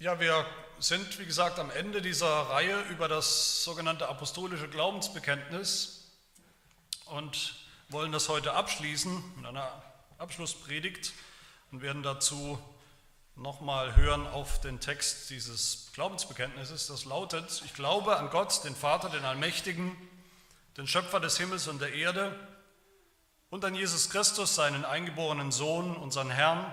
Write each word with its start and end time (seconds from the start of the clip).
Ja, 0.00 0.20
wir 0.20 0.46
sind, 0.78 1.18
wie 1.18 1.26
gesagt, 1.26 1.58
am 1.58 1.72
Ende 1.72 2.00
dieser 2.00 2.28
Reihe 2.28 2.82
über 2.82 3.08
das 3.08 3.64
sogenannte 3.64 4.08
apostolische 4.08 4.68
Glaubensbekenntnis 4.68 6.12
und 7.06 7.56
wollen 7.88 8.12
das 8.12 8.28
heute 8.28 8.52
abschließen 8.52 9.34
mit 9.34 9.44
einer 9.44 9.82
Abschlusspredigt 10.18 11.12
und 11.72 11.82
werden 11.82 12.04
dazu 12.04 12.60
nochmal 13.34 13.96
hören 13.96 14.28
auf 14.28 14.60
den 14.60 14.78
Text 14.78 15.30
dieses 15.30 15.90
Glaubensbekenntnisses. 15.94 16.86
Das 16.86 17.04
lautet, 17.04 17.60
ich 17.64 17.74
glaube 17.74 18.18
an 18.18 18.30
Gott, 18.30 18.62
den 18.62 18.76
Vater, 18.76 19.10
den 19.10 19.24
Allmächtigen, 19.24 19.96
den 20.76 20.86
Schöpfer 20.86 21.18
des 21.18 21.38
Himmels 21.38 21.66
und 21.66 21.80
der 21.80 21.92
Erde 21.92 22.38
und 23.50 23.64
an 23.64 23.74
Jesus 23.74 24.10
Christus, 24.10 24.54
seinen 24.54 24.84
eingeborenen 24.84 25.50
Sohn, 25.50 25.96
unseren 25.96 26.30
Herrn, 26.30 26.72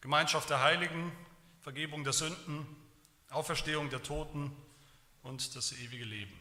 Gemeinschaft 0.00 0.48
der 0.48 0.62
Heiligen, 0.62 1.12
Vergebung 1.60 2.04
der 2.04 2.14
Sünden, 2.14 2.66
Auferstehung 3.28 3.90
der 3.90 4.02
Toten 4.02 4.50
und 5.22 5.54
das 5.54 5.72
ewige 5.72 6.04
Leben. 6.04 6.32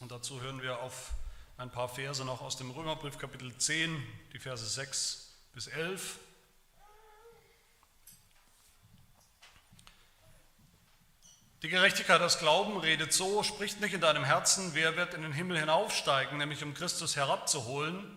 Und 0.00 0.10
dazu 0.10 0.40
hören 0.40 0.60
wir 0.60 0.80
auf 0.80 1.12
ein 1.56 1.70
paar 1.70 1.88
Verse 1.88 2.24
noch 2.24 2.40
aus 2.40 2.56
dem 2.56 2.70
Römerbrief 2.70 3.18
Kapitel 3.18 3.56
10, 3.56 4.02
die 4.32 4.38
Verse 4.38 4.66
6 4.66 5.32
bis 5.54 5.68
11. 5.68 6.18
Die 11.62 11.68
Gerechtigkeit 11.68 12.20
aus 12.20 12.38
Glauben 12.38 12.78
redet 12.78 13.12
so, 13.12 13.42
spricht 13.42 13.80
nicht 13.80 13.92
in 13.92 14.00
deinem 14.00 14.24
Herzen, 14.24 14.74
wer 14.74 14.96
wird 14.96 15.14
in 15.14 15.22
den 15.22 15.32
Himmel 15.32 15.58
hinaufsteigen, 15.58 16.38
nämlich 16.38 16.62
um 16.62 16.74
Christus 16.74 17.16
herabzuholen, 17.16 18.16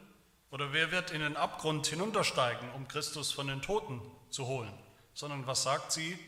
oder 0.51 0.73
wer 0.73 0.91
wird 0.91 1.11
in 1.11 1.21
den 1.21 1.37
Abgrund 1.37 1.87
hinuntersteigen, 1.87 2.69
um 2.73 2.87
Christus 2.87 3.31
von 3.31 3.47
den 3.47 3.61
Toten 3.61 4.01
zu 4.29 4.45
holen? 4.45 4.71
Sondern 5.13 5.47
was 5.47 5.63
sagt 5.63 5.93
sie? 5.93 6.19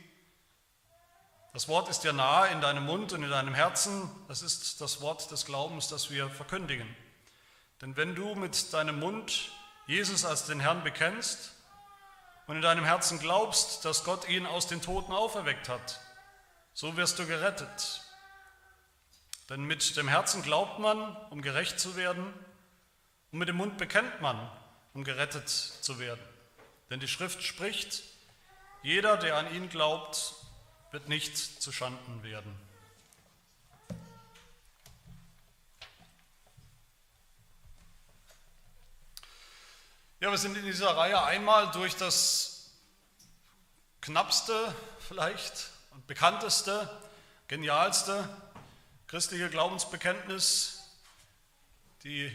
Das 1.52 1.68
Wort 1.68 1.90
ist 1.90 2.00
dir 2.00 2.14
nahe 2.14 2.50
in 2.50 2.62
deinem 2.62 2.86
Mund 2.86 3.14
und 3.14 3.22
in 3.22 3.30
deinem 3.30 3.54
Herzen. 3.54 4.10
Das 4.28 4.42
ist 4.42 4.82
das 4.82 5.02
Wort 5.02 5.30
des 5.30 5.46
Glaubens, 5.46 5.90
das 5.90 6.10
wir 6.10 6.30
verkündigen. 6.30 6.88
Denn 7.82 7.96
wenn 7.98 8.16
du 8.16 8.34
mit 8.34 8.74
deinem 8.74 9.00
Mund 9.00 9.52
Jesus 9.88 10.24
als 10.24 10.46
den 10.46 10.62
Herrn 10.62 10.84
bekennst 10.84 11.52
und 12.48 12.56
in 12.56 12.62
deinem 12.62 12.86
Herzen 12.86 13.20
glaubst, 13.20 13.84
dass 13.84 14.06
Gott 14.06 14.30
ihn 14.30 14.46
aus 14.46 14.68
den 14.68 14.82
Toten 14.82 15.12
auferweckt 15.12 15.68
hat, 15.68 16.00
so 16.74 16.96
wirst 16.96 17.20
du 17.20 17.28
gerettet. 17.28 18.02
Denn 19.50 19.64
mit 19.66 19.98
dem 19.98 20.08
Herzen 20.08 20.42
glaubt 20.44 20.80
man, 20.80 21.16
um 21.30 21.42
gerecht 21.42 21.80
zu 21.80 21.98
werden, 21.98 22.34
und 23.34 23.40
mit 23.40 23.50
dem 23.50 23.58
Mund 23.58 23.78
bekennt 23.80 24.22
man, 24.22 24.50
um 24.94 25.04
gerettet 25.04 25.50
zu 25.50 25.98
werden. 25.98 26.22
Denn 26.92 27.00
die 27.00 27.08
Schrift 27.08 27.42
spricht, 27.42 28.04
jeder, 28.84 29.18
der 29.18 29.38
an 29.38 29.54
ihn 29.56 29.70
glaubt, 29.70 30.36
wird 30.92 31.10
nicht 31.10 31.36
zu 31.36 31.72
Schanden 31.72 32.22
werden. 32.22 32.56
Ja, 40.20 40.30
wir 40.30 40.38
sind 40.38 40.56
in 40.56 40.64
dieser 40.64 40.96
Reihe 40.96 41.22
einmal 41.24 41.72
durch 41.72 41.96
das 41.96 42.72
knappste 44.02 44.76
vielleicht 45.00 45.72
und 45.90 46.06
bekannteste, 46.06 46.88
genialste 47.48 48.30
christliche 49.08 49.50
Glaubensbekenntnis, 49.50 50.84
die 52.04 52.32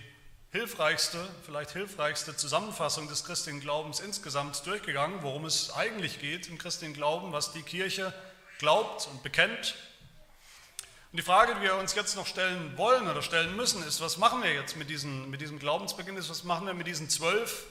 hilfreichste, 0.50 1.28
vielleicht 1.44 1.70
hilfreichste 1.70 2.36
Zusammenfassung 2.36 3.08
des 3.08 3.24
christlichen 3.24 3.60
Glaubens 3.60 4.00
insgesamt 4.00 4.64
durchgegangen, 4.66 5.22
worum 5.22 5.44
es 5.44 5.72
eigentlich 5.74 6.20
geht 6.20 6.48
im 6.48 6.58
christlichen 6.58 6.94
Glauben, 6.94 7.32
was 7.32 7.52
die 7.52 7.62
Kirche 7.62 8.14
glaubt 8.58 9.08
und 9.08 9.22
bekennt. 9.22 9.74
Und 11.12 11.18
die 11.18 11.22
Frage, 11.22 11.54
die 11.54 11.62
wir 11.62 11.76
uns 11.76 11.94
jetzt 11.94 12.16
noch 12.16 12.26
stellen 12.26 12.76
wollen 12.76 13.08
oder 13.08 13.22
stellen 13.22 13.56
müssen, 13.56 13.82
ist, 13.82 14.00
was 14.00 14.16
machen 14.16 14.42
wir 14.42 14.52
jetzt 14.52 14.76
mit, 14.76 14.90
diesen, 14.90 15.30
mit 15.30 15.40
diesem 15.40 15.58
Glaubensbekenntnis, 15.58 16.28
was 16.28 16.44
machen 16.44 16.66
wir 16.66 16.74
mit 16.74 16.86
diesen 16.86 17.08
zwölf 17.08 17.64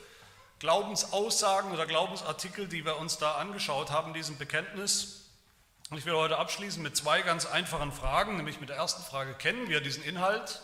Glaubensaussagen 0.59 1.71
oder 1.71 1.85
Glaubensartikel, 1.85 2.67
die 2.67 2.83
wir 2.83 2.97
uns 2.97 3.19
da 3.19 3.35
angeschaut 3.35 3.91
haben, 3.91 4.13
diesem 4.13 4.37
Bekenntnis. 4.37 5.29
Und 5.89 5.99
ich 5.99 6.05
will 6.05 6.15
heute 6.15 6.37
abschließen 6.37 6.81
mit 6.81 6.97
zwei 6.97 7.21
ganz 7.21 7.45
einfachen 7.45 7.91
Fragen, 7.91 8.37
nämlich 8.37 8.59
mit 8.59 8.69
der 8.69 8.75
ersten 8.75 9.03
Frage, 9.03 9.35
kennen 9.35 9.67
wir 9.67 9.81
diesen 9.81 10.03
Inhalt? 10.03 10.61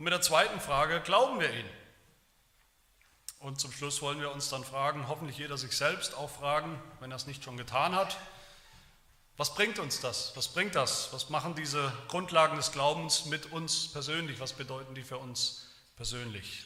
Und 0.00 0.04
mit 0.04 0.14
der 0.14 0.22
zweiten 0.22 0.58
Frage, 0.60 1.02
glauben 1.02 1.40
wir 1.40 1.52
ihn? 1.52 1.68
Und 3.38 3.60
zum 3.60 3.70
Schluss 3.70 4.00
wollen 4.00 4.18
wir 4.18 4.32
uns 4.32 4.48
dann 4.48 4.64
fragen, 4.64 5.08
hoffentlich 5.08 5.36
jeder 5.36 5.58
sich 5.58 5.76
selbst 5.76 6.14
auch 6.14 6.30
fragen, 6.30 6.82
wenn 7.00 7.12
er 7.12 7.16
es 7.16 7.26
nicht 7.26 7.44
schon 7.44 7.58
getan 7.58 7.94
hat, 7.94 8.16
was 9.36 9.54
bringt 9.54 9.78
uns 9.78 10.00
das? 10.00 10.32
Was 10.36 10.48
bringt 10.48 10.74
das? 10.74 11.12
Was 11.12 11.28
machen 11.28 11.54
diese 11.54 11.92
Grundlagen 12.08 12.56
des 12.56 12.72
Glaubens 12.72 13.26
mit 13.26 13.52
uns 13.52 13.88
persönlich? 13.92 14.40
Was 14.40 14.54
bedeuten 14.54 14.94
die 14.94 15.02
für 15.02 15.18
uns 15.18 15.66
persönlich? 15.96 16.64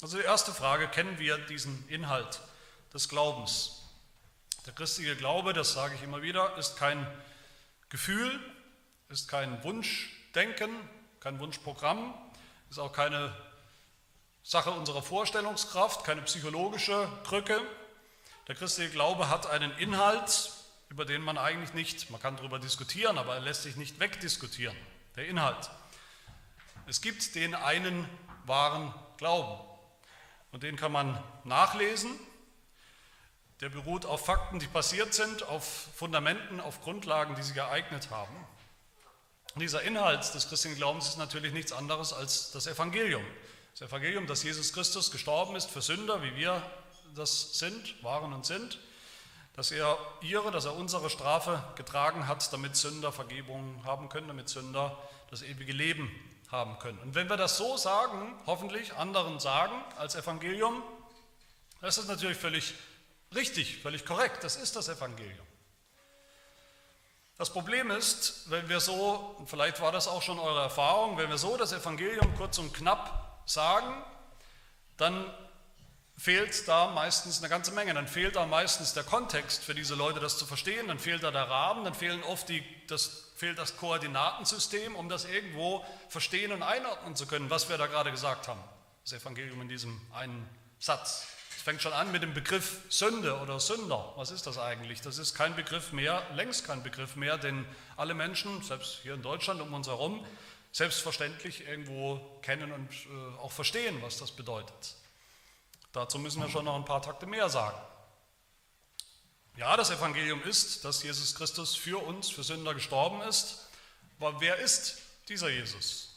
Also 0.00 0.16
die 0.16 0.24
erste 0.24 0.54
Frage, 0.54 0.88
kennen 0.88 1.18
wir 1.18 1.36
diesen 1.36 1.86
Inhalt 1.88 2.40
des 2.94 3.10
Glaubens? 3.10 3.82
Der 4.64 4.72
christliche 4.72 5.14
Glaube, 5.14 5.52
das 5.52 5.74
sage 5.74 5.94
ich 5.94 6.02
immer 6.02 6.22
wieder, 6.22 6.56
ist 6.56 6.78
kein 6.78 7.06
Gefühl, 7.90 8.40
ist 9.10 9.28
kein 9.28 9.62
Wunschdenken, 9.62 10.70
kein 11.20 11.38
Wunschprogramm, 11.40 12.14
ist 12.70 12.78
auch 12.78 12.92
keine 12.92 13.34
Sache 14.42 14.70
unserer 14.70 15.02
Vorstellungskraft, 15.02 16.04
keine 16.04 16.22
psychologische 16.22 17.08
Krücke. 17.24 17.60
Der 18.46 18.54
christliche 18.54 18.90
Glaube 18.90 19.28
hat 19.28 19.46
einen 19.46 19.72
Inhalt, 19.78 20.52
über 20.88 21.04
den 21.04 21.20
man 21.20 21.36
eigentlich 21.36 21.74
nicht, 21.74 22.10
man 22.10 22.20
kann 22.20 22.36
darüber 22.36 22.58
diskutieren, 22.58 23.18
aber 23.18 23.34
er 23.34 23.40
lässt 23.40 23.64
sich 23.64 23.76
nicht 23.76 24.00
wegdiskutieren. 24.00 24.76
Der 25.16 25.26
Inhalt. 25.26 25.70
Es 26.86 27.02
gibt 27.02 27.34
den 27.34 27.54
einen 27.54 28.08
wahren 28.46 28.94
Glauben 29.18 29.60
und 30.52 30.62
den 30.62 30.76
kann 30.76 30.92
man 30.92 31.22
nachlesen. 31.44 32.10
Der 33.60 33.68
beruht 33.68 34.06
auf 34.06 34.24
Fakten, 34.24 34.60
die 34.60 34.68
passiert 34.68 35.12
sind, 35.12 35.42
auf 35.42 35.88
Fundamenten, 35.94 36.60
auf 36.60 36.80
Grundlagen, 36.80 37.34
die 37.34 37.42
sich 37.42 37.56
ereignet 37.56 38.10
haben. 38.10 38.34
Und 39.58 39.62
dieser 39.62 39.82
Inhalt 39.82 40.32
des 40.34 40.48
christlichen 40.48 40.76
Glaubens 40.76 41.08
ist 41.08 41.18
natürlich 41.18 41.52
nichts 41.52 41.72
anderes 41.72 42.12
als 42.12 42.52
das 42.52 42.68
Evangelium. 42.68 43.24
Das 43.72 43.88
Evangelium, 43.88 44.28
dass 44.28 44.44
Jesus 44.44 44.72
Christus 44.72 45.10
gestorben 45.10 45.56
ist 45.56 45.68
für 45.68 45.82
Sünder, 45.82 46.22
wie 46.22 46.36
wir 46.36 46.62
das 47.16 47.58
sind, 47.58 48.00
waren 48.04 48.32
und 48.32 48.46
sind, 48.46 48.78
dass 49.56 49.72
er 49.72 49.98
ihre, 50.20 50.52
dass 50.52 50.66
er 50.66 50.76
unsere 50.76 51.10
Strafe 51.10 51.60
getragen 51.74 52.28
hat, 52.28 52.52
damit 52.52 52.76
Sünder 52.76 53.10
Vergebung 53.10 53.82
haben 53.84 54.08
können, 54.08 54.28
damit 54.28 54.48
Sünder 54.48 54.96
das 55.28 55.42
ewige 55.42 55.72
Leben 55.72 56.08
haben 56.52 56.78
können. 56.78 57.00
Und 57.00 57.16
wenn 57.16 57.28
wir 57.28 57.36
das 57.36 57.56
so 57.56 57.76
sagen, 57.76 58.38
hoffentlich 58.46 58.94
anderen 58.94 59.40
sagen 59.40 59.74
als 59.96 60.14
Evangelium, 60.14 60.84
das 61.80 61.98
ist 61.98 62.06
natürlich 62.06 62.38
völlig 62.38 62.74
richtig, 63.34 63.82
völlig 63.82 64.06
korrekt. 64.06 64.44
Das 64.44 64.54
ist 64.54 64.76
das 64.76 64.88
Evangelium. 64.88 65.47
Das 67.38 67.50
Problem 67.50 67.92
ist, 67.92 68.50
wenn 68.50 68.68
wir 68.68 68.80
so, 68.80 69.36
vielleicht 69.46 69.80
war 69.80 69.92
das 69.92 70.08
auch 70.08 70.22
schon 70.22 70.40
eure 70.40 70.60
Erfahrung, 70.60 71.16
wenn 71.18 71.30
wir 71.30 71.38
so 71.38 71.56
das 71.56 71.72
Evangelium 71.72 72.34
kurz 72.36 72.58
und 72.58 72.74
knapp 72.74 73.42
sagen, 73.46 74.02
dann 74.96 75.24
fehlt 76.16 76.66
da 76.66 76.88
meistens 76.88 77.38
eine 77.38 77.48
ganze 77.48 77.70
Menge. 77.70 77.94
Dann 77.94 78.08
fehlt 78.08 78.34
da 78.34 78.44
meistens 78.44 78.92
der 78.92 79.04
Kontext 79.04 79.62
für 79.62 79.74
diese 79.74 79.94
Leute, 79.94 80.18
das 80.18 80.36
zu 80.36 80.46
verstehen. 80.46 80.88
Dann 80.88 80.98
fehlt 80.98 81.22
da 81.22 81.30
der 81.30 81.48
Rahmen, 81.48 81.84
dann 81.84 81.94
fehlen 81.94 82.24
oft 82.24 82.48
die, 82.48 82.64
das, 82.88 83.30
fehlt 83.36 83.56
das 83.56 83.76
Koordinatensystem, 83.76 84.96
um 84.96 85.08
das 85.08 85.24
irgendwo 85.24 85.86
verstehen 86.08 86.50
und 86.50 86.64
einordnen 86.64 87.14
zu 87.14 87.26
können, 87.26 87.50
was 87.50 87.68
wir 87.68 87.78
da 87.78 87.86
gerade 87.86 88.10
gesagt 88.10 88.48
haben. 88.48 88.60
Das 89.04 89.12
Evangelium 89.12 89.62
in 89.62 89.68
diesem 89.68 90.00
einen 90.12 90.48
Satz. 90.80 91.28
Fängt 91.68 91.82
schon 91.82 91.92
an 91.92 92.10
mit 92.12 92.22
dem 92.22 92.32
Begriff 92.32 92.80
Sünde 92.88 93.38
oder 93.40 93.60
Sünder. 93.60 94.14
Was 94.16 94.30
ist 94.30 94.46
das 94.46 94.56
eigentlich? 94.56 95.02
Das 95.02 95.18
ist 95.18 95.34
kein 95.34 95.54
Begriff 95.54 95.92
mehr, 95.92 96.26
längst 96.32 96.64
kein 96.64 96.82
Begriff 96.82 97.14
mehr, 97.14 97.36
den 97.36 97.66
alle 97.98 98.14
Menschen, 98.14 98.62
selbst 98.62 99.00
hier 99.02 99.12
in 99.12 99.20
Deutschland 99.20 99.60
um 99.60 99.74
uns 99.74 99.86
herum, 99.86 100.24
selbstverständlich 100.72 101.68
irgendwo 101.68 102.20
kennen 102.40 102.72
und 102.72 102.90
äh, 102.90 103.38
auch 103.40 103.52
verstehen, 103.52 104.00
was 104.00 104.16
das 104.16 104.30
bedeutet. 104.30 104.94
Dazu 105.92 106.18
müssen 106.18 106.40
wir 106.40 106.48
schon 106.48 106.64
noch 106.64 106.74
ein 106.74 106.86
paar 106.86 107.02
Takte 107.02 107.26
mehr 107.26 107.50
sagen. 107.50 107.76
Ja, 109.58 109.76
das 109.76 109.90
Evangelium 109.90 110.42
ist, 110.44 110.86
dass 110.86 111.02
Jesus 111.02 111.34
Christus 111.34 111.76
für 111.76 112.02
uns, 112.02 112.30
für 112.30 112.44
Sünder 112.44 112.72
gestorben 112.72 113.20
ist. 113.20 113.68
Aber 114.18 114.40
wer 114.40 114.56
ist 114.56 115.02
dieser 115.28 115.50
Jesus? 115.50 116.14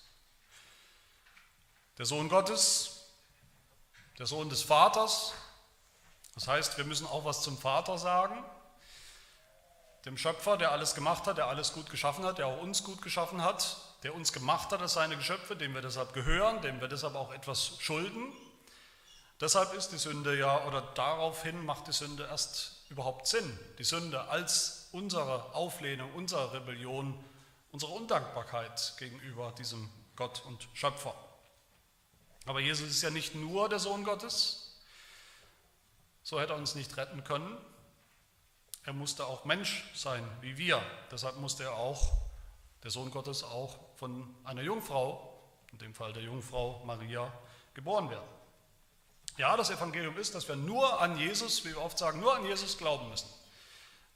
Der 1.98 2.06
Sohn 2.06 2.30
Gottes, 2.30 3.02
der 4.18 4.28
Sohn 4.28 4.48
des 4.48 4.62
Vaters. 4.62 5.34
Das 6.36 6.48
heißt, 6.48 6.78
wir 6.78 6.86
müssen 6.86 7.08
auch 7.08 7.26
was 7.26 7.42
zum 7.42 7.58
Vater 7.58 7.98
sagen, 7.98 8.44
dem 10.06 10.18
Schöpfer, 10.18 10.58
der 10.58 10.72
alles 10.72 10.96
gemacht 10.96 11.28
hat, 11.28 11.38
der 11.38 11.48
alles 11.48 11.74
gut 11.74 11.90
geschaffen 11.90 12.26
hat, 12.26 12.38
der 12.40 12.48
auch 12.48 12.62
uns 12.62 12.84
gut 12.84 13.02
geschaffen 13.02 13.44
hat, 13.44 13.78
der 14.04 14.16
uns 14.16 14.34
gemacht 14.34 14.72
hat 14.72 14.82
als 14.82 14.94
seine 14.94 15.16
Geschöpfe, 15.16 15.56
dem 15.56 15.74
wir 15.74 15.82
deshalb 15.82 16.14
gehören, 16.14 16.62
dem 16.62 16.82
wir 16.82 16.88
deshalb 16.88 17.16
auch 17.16 17.32
etwas 17.32 17.78
schulden. 17.80 18.34
Deshalb 19.40 19.74
ist 19.74 19.90
die 19.90 19.98
Sünde 19.98 20.38
ja, 20.38 20.66
oder 20.66 20.82
daraufhin 20.96 21.66
macht 21.66 21.88
die 21.88 21.94
Sünde 21.94 22.28
erst 22.28 22.84
überhaupt 22.90 23.28
Sinn. 23.28 23.60
Die 23.78 23.84
Sünde 23.84 24.28
als 24.30 24.90
unsere 24.92 25.54
Auflehnung, 25.54 26.14
unsere 26.14 26.54
Rebellion, 26.54 27.24
unsere 27.72 27.92
Undankbarkeit 27.92 28.94
gegenüber 28.98 29.52
diesem 29.58 29.90
Gott 30.16 30.44
und 30.46 30.68
Schöpfer. 30.74 31.16
Aber 32.46 32.60
Jesus 32.60 32.90
ist 32.90 33.02
ja 33.02 33.10
nicht 33.10 33.36
nur 33.36 33.70
der 33.70 33.80
Sohn 33.80 34.04
Gottes, 34.04 34.61
so 36.24 36.40
hätte 36.40 36.54
er 36.54 36.58
uns 36.58 36.76
nicht 36.76 36.96
retten 36.98 37.24
können. 37.24 37.58
Er 38.86 38.94
musste 38.94 39.26
auch 39.26 39.46
Mensch 39.46 39.84
sein 39.94 40.24
wie 40.42 40.58
wir. 40.58 40.82
Deshalb 41.12 41.38
musste 41.38 41.64
er 41.64 41.74
auch, 41.74 42.14
der 42.84 42.92
Sohn 42.92 43.12
Gottes, 43.12 43.44
auch 43.44 43.78
von 43.96 44.36
einer 44.44 44.64
Jungfrau, 44.64 45.40
in 45.72 45.78
dem 45.78 45.94
Fall 45.94 46.14
der 46.14 46.24
Jungfrau 46.24 46.84
Maria, 46.86 47.32
geboren 47.74 48.10
werden. 48.10 48.28
Ja, 49.38 49.56
das 49.56 49.70
Evangelium 49.70 50.18
ist, 50.18 50.36
dass 50.36 50.48
wir 50.48 50.56
nur 50.56 51.00
an 51.00 51.18
Jesus, 51.18 51.64
wie 51.64 51.70
wir 51.70 51.82
oft 51.82 51.98
sagen, 51.98 52.20
nur 52.20 52.36
an 52.36 52.46
Jesus 52.46 52.78
glauben 52.78 53.10
müssen. 53.10 53.30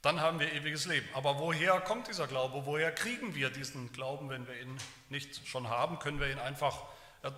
Dann 0.02 0.20
haben 0.20 0.38
wir 0.38 0.52
ewiges 0.52 0.86
Leben. 0.86 1.08
Aber 1.14 1.38
woher 1.38 1.80
kommt 1.80 2.08
dieser 2.08 2.26
Glaube? 2.26 2.66
Woher 2.66 2.92
kriegen 2.92 3.34
wir 3.34 3.50
diesen 3.50 3.92
Glauben, 3.92 4.28
wenn 4.28 4.46
wir 4.46 4.60
ihn 4.60 4.76
nicht 5.08 5.48
schon 5.48 5.68
haben? 5.68 5.98
Können 5.98 6.20
wir 6.20 6.30
ihn 6.30 6.38
einfach 6.38 6.84
äh, 7.22 7.30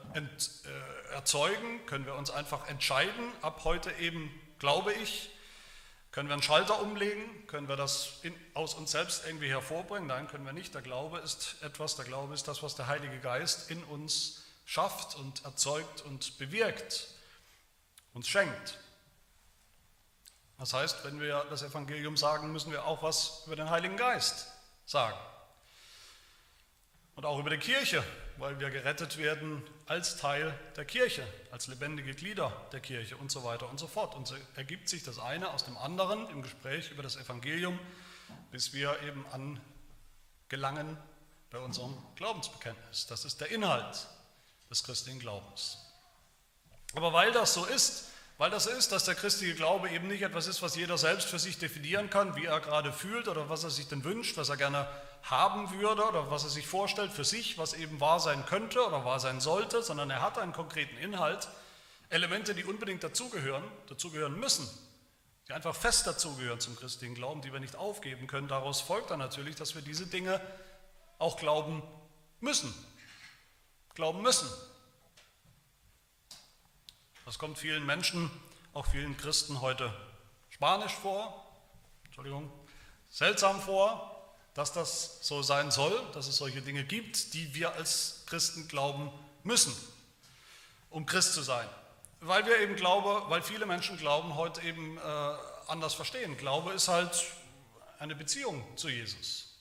erzeugen? 1.15 1.87
Können 1.87 2.05
wir 2.05 2.15
uns 2.15 2.31
einfach 2.31 2.69
entscheiden? 2.69 3.33
Ab 3.43 3.63
heute 3.65 3.93
eben 3.93 4.31
glaube 4.59 4.93
ich. 4.93 5.31
Können 6.11 6.29
wir 6.29 6.35
einen 6.35 6.43
Schalter 6.43 6.81
umlegen? 6.81 7.47
Können 7.47 7.69
wir 7.69 7.77
das 7.77 8.21
in, 8.23 8.35
aus 8.55 8.75
uns 8.75 8.91
selbst 8.91 9.27
irgendwie 9.27 9.49
hervorbringen? 9.49 10.09
Nein, 10.09 10.27
können 10.27 10.47
wir 10.47 10.53
nicht. 10.53 10.75
Der 10.75 10.83
Glaube 10.83 11.19
ist 11.19 11.57
etwas, 11.63 11.97
der 11.97 12.07
Glaube 12.07 12.35
ist 12.35 12.49
das, 12.49 12.63
was 12.63 12.75
der 12.75 12.87
Heilige 12.87 13.19
Geist 13.19 13.71
in 13.71 13.85
uns 13.85 14.43
schafft 14.65 15.17
und 15.17 15.45
erzeugt 15.45 16.03
und 16.03 16.39
bewirkt 16.39 17.09
uns 18.15 18.29
schenkt. 18.29 18.79
Das 20.59 20.73
heißt, 20.73 21.05
wenn 21.05 21.21
wir 21.21 21.47
das 21.51 21.63
Evangelium 21.63 22.17
sagen, 22.17 22.53
müssen 22.53 22.73
wir 22.73 22.85
auch 22.85 23.03
was 23.03 23.45
über 23.47 23.55
den 23.55 23.71
Heiligen 23.71 23.97
Geist 23.97 24.49
sagen. 24.87 25.17
Und 27.15 27.25
auch 27.25 27.39
über 27.39 27.51
die 27.51 27.59
Kirche, 27.59 28.03
weil 28.39 28.61
wir 28.61 28.71
gerettet 28.71 29.19
werden 29.19 29.63
als 29.87 30.17
Teil 30.17 30.59
der 30.77 30.85
Kirche, 30.85 31.27
als 31.51 31.67
lebendige 31.67 32.15
Glieder 32.15 32.53
der 32.73 32.81
Kirche 32.81 33.17
und 33.17 33.31
so 33.31 33.45
weiter 33.45 33.69
und 33.69 33.79
so 33.79 33.87
fort. 33.87 34.15
Und 34.15 34.27
so 34.27 34.37
ergibt 34.55 34.89
sich 34.89 35.03
das 35.03 35.19
eine 35.19 35.51
aus 35.51 35.65
dem 35.65 35.77
anderen 35.77 36.29
im 36.31 36.43
Gespräch 36.43 36.91
über 36.91 37.03
das 37.03 37.17
Evangelium, 37.17 37.79
bis 38.53 38.73
wir 38.73 39.01
eben 39.03 39.27
angelangen 40.47 40.97
bei 41.51 41.59
unserem 41.59 41.97
Glaubensbekenntnis. 42.17 43.07
Das 43.07 43.25
ist 43.25 43.41
der 43.41 43.51
Inhalt 43.51 44.07
des 44.71 44.85
christlichen 44.85 45.19
Glaubens. 45.19 45.79
Aber 46.95 47.13
weil 47.13 47.33
das 47.33 47.55
so 47.55 47.65
ist, 47.65 48.11
weil 48.39 48.51
das 48.51 48.67
ist, 48.67 48.93
dass 48.93 49.05
der 49.05 49.17
christliche 49.17 49.57
Glaube 49.57 49.91
eben 49.91 50.07
nicht 50.07 50.23
etwas 50.23 50.47
ist, 50.47 50.63
was 50.63 50.77
jeder 50.77 50.97
selbst 50.97 51.29
für 51.29 51.41
sich 51.41 51.59
definieren 51.59 52.09
kann, 52.09 52.37
wie 52.37 52.45
er 52.45 52.61
gerade 52.61 52.93
fühlt 52.93 53.27
oder 53.27 53.49
was 53.49 53.65
er 53.65 53.71
sich 53.71 53.89
denn 53.89 54.05
wünscht, 54.05 54.37
was 54.37 54.49
er 54.49 54.57
gerne 54.57 54.89
haben 55.25 55.73
würde 55.73 56.07
oder 56.07 56.31
was 56.31 56.45
er 56.45 56.51
sich 56.51 56.67
vorstellt 56.67 57.13
für 57.13 57.25
sich, 57.25 57.59
was 57.59 57.75
eben 57.75 58.01
wahr 58.01 58.21
sein 58.21 58.47
könnte 58.47 58.87
oder 58.87 59.05
wahr 59.05 59.19
sein 59.19 59.41
sollte, 59.41 59.83
sondern 59.83 60.11
er 60.11 60.23
hat 60.23 60.39
einen 60.39 60.53
konkreten 60.53 60.97
Inhalt, 60.99 61.49
Elemente, 62.11 62.55
die 62.55 62.65
unbedingt 62.65 63.03
dazugehören, 63.03 63.65
dazugehören 63.89 64.39
müssen, 64.39 64.67
die 65.49 65.53
einfach 65.53 65.75
fest 65.75 66.07
dazugehören 66.07 66.61
zum 66.61 66.77
christlichen 66.77 67.17
Glauben, 67.17 67.43
die 67.43 67.53
wir 67.53 67.61
nicht 67.61 67.75
aufgeben 67.75 68.29
können. 68.29 68.47
Daraus 68.47 68.81
folgt 68.81 69.11
dann 69.11 69.19
natürlich, 69.19 69.57
dass 69.57 69.75
wir 69.75 69.83
diese 69.83 70.07
Dinge 70.07 70.41
auch 71.19 71.37
glauben 71.37 71.83
müssen. 72.39 72.73
Glauben 73.95 74.23
müssen. 74.23 74.49
Das 77.29 77.39
kommt 77.39 77.59
vielen 77.59 77.85
Menschen, 77.85 78.31
auch 78.73 78.87
vielen 78.87 79.15
Christen 79.19 79.61
heute 79.61 79.93
spanisch 80.49 80.95
vor, 80.95 81.47
Entschuldigung, 82.07 82.51
seltsam 83.11 83.61
vor, 83.61 84.35
dass 84.55 84.73
das 84.73 85.19
so 85.21 85.43
sein 85.43 85.71
soll, 85.71 85.93
dass 86.15 86.27
es 86.27 86.39
solche 86.39 86.63
Dinge 86.63 86.85
gibt, 86.85 87.35
die 87.35 87.55
wir 87.55 87.75
als 87.75 88.25
Christen 88.29 88.67
glauben 88.67 89.13
müssen, 89.43 89.77
um 90.89 91.05
Christ 91.05 91.35
zu 91.35 91.43
sein. 91.43 91.69
Weil 92.21 92.47
wir 92.47 92.61
eben 92.61 92.77
glauben, 92.77 93.29
weil 93.29 93.43
viele 93.43 93.67
Menschen 93.67 93.99
Glauben 93.99 94.35
heute 94.37 94.63
eben 94.63 94.97
äh, 94.97 95.01
anders 95.67 95.93
verstehen. 95.93 96.35
Glaube 96.39 96.73
ist 96.73 96.89
halt 96.89 97.27
eine 97.99 98.15
Beziehung 98.15 98.65
zu 98.75 98.89
Jesus, 98.89 99.55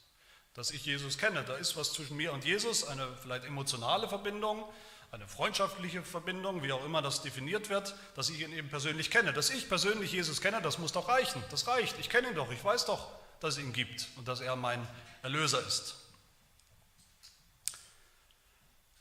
dass 0.54 0.72
ich 0.72 0.86
Jesus 0.86 1.18
kenne. 1.18 1.44
Da 1.44 1.58
ist 1.58 1.75
was 1.75 1.92
zwischen 1.92 2.16
mir 2.16 2.31
und 2.31 2.46
Jesus, 2.46 2.88
eine 2.88 3.14
vielleicht 3.18 3.44
emotionale 3.44 4.08
Verbindung, 4.08 4.64
eine 5.12 5.27
freundschaftliche 5.27 6.04
Verbindung, 6.04 6.63
wie 6.63 6.74
auch 6.74 6.83
immer 6.83 7.01
das 7.01 7.21
definiert 7.21 7.69
wird, 7.69 7.95
dass 8.15 8.30
ich 8.30 8.42
ihn 8.42 8.51
eben 8.51 8.69
persönlich 8.69 9.09
kenne. 9.09 9.33
Dass 9.33 9.50
ich 9.50 9.69
persönlich 9.69 10.12
Jesus 10.12 10.42
kenne, 10.42 10.62
das 10.62 10.77
muss 10.77 10.92
doch 10.92 11.07
reichen. 11.07 11.42
Das 11.50 11.68
reicht. 11.68 11.98
Ich 12.00 12.09
kenne 12.09 12.30
ihn 12.30 12.36
doch. 12.36 12.51
Ich 12.51 12.63
weiß 12.63 12.86
doch, 12.86 13.07
dass 13.39 13.56
es 13.56 13.63
ihn 13.63 13.74
gibt 13.74 14.07
und 14.18 14.27
dass 14.27 14.42
er 14.42 14.56
mein 14.56 14.86
Erlöser 15.24 15.65
ist. 15.65 15.95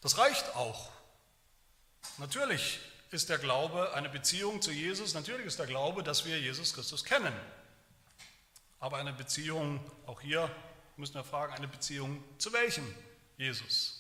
Das 0.00 0.18
reicht 0.18 0.54
auch. 0.54 0.90
Natürlich 2.18 2.78
ist 3.10 3.28
der 3.28 3.38
Glaube 3.38 3.92
eine 3.94 4.08
Beziehung 4.08 4.62
zu 4.62 4.70
Jesus. 4.70 5.14
Natürlich 5.14 5.46
ist 5.46 5.58
der 5.58 5.66
Glaube, 5.66 6.02
dass 6.02 6.24
wir 6.24 6.38
Jesus 6.38 6.74
Christus 6.74 7.04
kennen. 7.04 7.34
Aber 8.78 8.98
eine 8.98 9.12
Beziehung, 9.12 9.80
auch 10.06 10.20
hier 10.20 10.50
müssen 10.96 11.14
wir 11.14 11.24
fragen, 11.24 11.54
eine 11.54 11.68
Beziehung 11.68 12.22
zu 12.38 12.52
welchem 12.52 12.94
Jesus? 13.36 13.95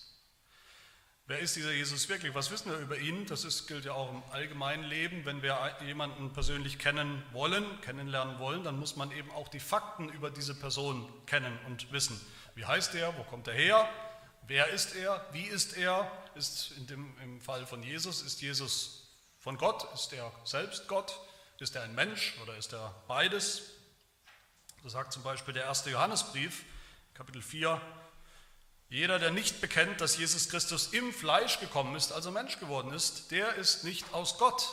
Wer 1.28 1.40
ist 1.40 1.56
dieser 1.56 1.72
Jesus 1.72 2.08
wirklich? 2.08 2.32
Was 2.36 2.52
wissen 2.52 2.70
wir 2.70 2.78
über 2.78 2.98
ihn? 2.98 3.26
Das 3.26 3.44
ist, 3.44 3.66
gilt 3.66 3.84
ja 3.84 3.92
auch 3.94 4.12
im 4.12 4.22
allgemeinen 4.30 4.84
Leben. 4.84 5.24
Wenn 5.24 5.42
wir 5.42 5.76
jemanden 5.84 6.32
persönlich 6.32 6.78
kennen 6.78 7.20
wollen, 7.32 7.64
kennenlernen 7.80 8.38
wollen, 8.38 8.62
dann 8.62 8.78
muss 8.78 8.94
man 8.94 9.10
eben 9.10 9.32
auch 9.32 9.48
die 9.48 9.58
Fakten 9.58 10.08
über 10.10 10.30
diese 10.30 10.54
Person 10.54 11.12
kennen 11.26 11.58
und 11.66 11.90
wissen. 11.90 12.20
Wie 12.54 12.64
heißt 12.64 12.94
er? 12.94 13.18
Wo 13.18 13.24
kommt 13.24 13.48
er 13.48 13.54
her? 13.54 13.88
Wer 14.46 14.68
ist 14.68 14.94
er? 14.94 15.26
Wie 15.32 15.42
ist 15.42 15.76
er? 15.76 16.08
Ist 16.36 16.70
in 16.76 16.86
dem, 16.86 17.18
Im 17.20 17.40
Fall 17.40 17.66
von 17.66 17.82
Jesus, 17.82 18.22
ist 18.22 18.40
Jesus 18.40 19.08
von 19.40 19.56
Gott? 19.56 19.92
Ist 19.94 20.12
er 20.12 20.30
selbst 20.44 20.86
Gott? 20.86 21.18
Ist 21.58 21.74
er 21.74 21.82
ein 21.82 21.94
Mensch 21.96 22.34
oder 22.44 22.56
ist 22.56 22.72
er 22.72 22.94
beides? 23.08 23.72
So 24.84 24.88
sagt 24.90 25.12
zum 25.12 25.24
Beispiel 25.24 25.54
der 25.54 25.64
erste 25.64 25.90
Johannesbrief, 25.90 26.64
Kapitel 27.14 27.42
4, 27.42 27.80
jeder, 28.88 29.18
der 29.18 29.32
nicht 29.32 29.60
bekennt, 29.60 30.00
dass 30.00 30.16
Jesus 30.16 30.48
Christus 30.48 30.88
im 30.88 31.12
Fleisch 31.12 31.58
gekommen 31.58 31.96
ist, 31.96 32.12
also 32.12 32.30
Mensch 32.30 32.60
geworden 32.60 32.92
ist, 32.92 33.30
der 33.30 33.54
ist 33.56 33.82
nicht 33.82 34.12
aus 34.14 34.38
Gott. 34.38 34.68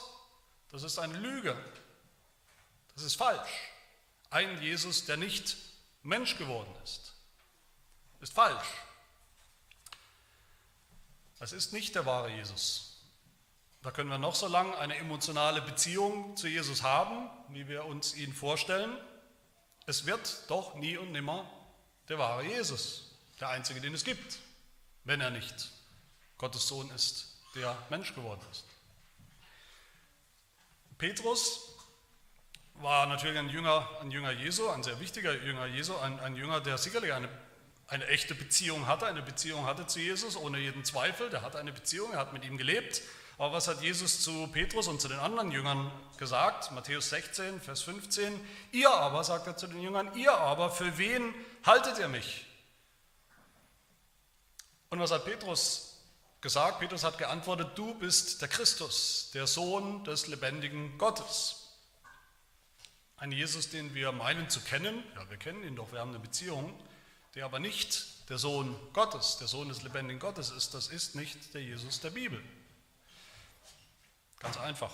Das 0.71 0.83
ist 0.83 0.99
eine 0.99 1.17
Lüge. 1.17 1.57
Das 2.93 3.03
ist 3.03 3.15
falsch. 3.15 3.49
Ein 4.29 4.61
Jesus, 4.61 5.05
der 5.05 5.17
nicht 5.17 5.57
Mensch 6.03 6.37
geworden 6.37 6.73
ist, 6.83 7.13
ist 8.21 8.33
falsch. 8.33 8.67
Das 11.39 11.51
ist 11.51 11.73
nicht 11.73 11.95
der 11.95 12.05
wahre 12.05 12.29
Jesus. 12.29 13.01
Da 13.81 13.91
können 13.91 14.09
wir 14.09 14.17
noch 14.17 14.35
so 14.35 14.47
lange 14.47 14.77
eine 14.77 14.95
emotionale 14.95 15.61
Beziehung 15.61 16.37
zu 16.37 16.47
Jesus 16.47 16.83
haben, 16.83 17.29
wie 17.49 17.67
wir 17.67 17.85
uns 17.85 18.15
ihn 18.15 18.33
vorstellen. 18.33 18.95
Es 19.85 20.05
wird 20.05 20.49
doch 20.49 20.75
nie 20.75 20.97
und 20.97 21.11
nimmer 21.11 21.49
der 22.07 22.19
wahre 22.19 22.43
Jesus 22.43 23.12
der 23.43 23.49
einzige, 23.49 23.81
den 23.81 23.93
es 23.93 24.05
gibt, 24.05 24.39
wenn 25.03 25.19
er 25.19 25.29
nicht 25.29 25.69
Gottes 26.37 26.65
Sohn 26.65 26.89
ist, 26.91 27.35
der 27.55 27.77
Mensch 27.89 28.15
geworden 28.15 28.39
ist. 28.51 28.63
Petrus 30.97 31.75
war 32.75 33.05
natürlich 33.05 33.37
ein 33.37 33.49
Jünger, 33.49 33.89
ein 33.99 34.11
Jünger 34.11 34.31
Jesu, 34.31 34.69
ein 34.69 34.81
sehr 34.81 34.97
wichtiger 35.01 35.33
Jünger 35.33 35.65
Jesu, 35.65 35.93
ein, 35.97 36.21
ein 36.21 36.37
Jünger, 36.37 36.61
der 36.61 36.77
sicherlich 36.77 37.11
eine, 37.11 37.27
eine 37.87 38.07
echte 38.07 38.33
Beziehung 38.33 38.87
hatte, 38.87 39.07
eine 39.07 39.21
Beziehung 39.21 39.65
hatte 39.65 39.87
zu 39.87 39.99
Jesus, 39.99 40.37
ohne 40.37 40.59
jeden 40.59 40.85
Zweifel. 40.85 41.29
Der 41.29 41.41
hatte 41.41 41.59
eine 41.59 41.73
Beziehung, 41.73 42.13
er 42.13 42.19
hat 42.19 42.31
mit 42.31 42.45
ihm 42.45 42.57
gelebt. 42.57 43.01
Aber 43.37 43.51
was 43.51 43.67
hat 43.67 43.81
Jesus 43.81 44.21
zu 44.21 44.47
Petrus 44.53 44.87
und 44.87 45.01
zu 45.01 45.09
den 45.09 45.19
anderen 45.19 45.51
Jüngern 45.51 45.91
gesagt? 46.17 46.71
Matthäus 46.71 47.09
16, 47.09 47.59
Vers 47.59 47.81
15. 47.81 48.39
Ihr 48.71 48.89
aber, 48.89 49.25
sagt 49.25 49.47
er 49.47 49.57
zu 49.57 49.67
den 49.67 49.81
Jüngern, 49.81 50.15
ihr 50.15 50.31
aber, 50.31 50.71
für 50.71 50.97
wen 50.97 51.35
haltet 51.65 51.99
ihr 51.99 52.07
mich? 52.07 52.45
Und 54.93 54.99
was 54.99 55.09
hat 55.09 55.25
Petrus 55.25 55.97
gesagt? 56.39 56.79
Petrus 56.79 57.03
hat 57.03 57.17
geantwortet, 57.17 57.75
du 57.75 57.95
bist 57.95 58.43
der 58.43 58.47
Christus, 58.47 59.31
der 59.33 59.47
Sohn 59.47 60.03
des 60.03 60.27
lebendigen 60.27 60.99
Gottes. 60.99 61.79
Ein 63.17 63.31
Jesus, 63.31 63.71
den 63.71 63.95
wir 63.95 64.11
meinen 64.11 64.51
zu 64.51 64.61
kennen, 64.61 65.03
ja, 65.15 65.27
wir 65.31 65.37
kennen 65.37 65.63
ihn 65.63 65.75
doch, 65.75 65.91
wir 65.91 65.99
haben 65.99 66.11
eine 66.11 66.19
Beziehung, 66.19 66.79
der 67.33 67.45
aber 67.45 67.57
nicht 67.57 68.29
der 68.29 68.37
Sohn 68.37 68.79
Gottes, 68.93 69.37
der 69.37 69.47
Sohn 69.47 69.67
des 69.67 69.81
lebendigen 69.81 70.19
Gottes 70.19 70.51
ist, 70.51 70.75
das 70.75 70.89
ist 70.89 71.15
nicht 71.15 71.55
der 71.55 71.63
Jesus 71.63 71.99
der 71.99 72.11
Bibel. 72.11 72.39
Ganz 74.37 74.57
einfach. 74.59 74.91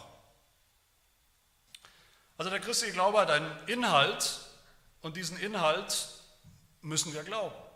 Also 2.38 2.50
der 2.50 2.62
christliche 2.62 2.94
Glaube 2.94 3.20
hat 3.20 3.32
einen 3.32 3.68
Inhalt 3.68 4.40
und 5.02 5.18
diesen 5.18 5.38
Inhalt 5.38 6.08
müssen 6.80 7.14
wir 7.14 7.24
glauben. 7.24 7.69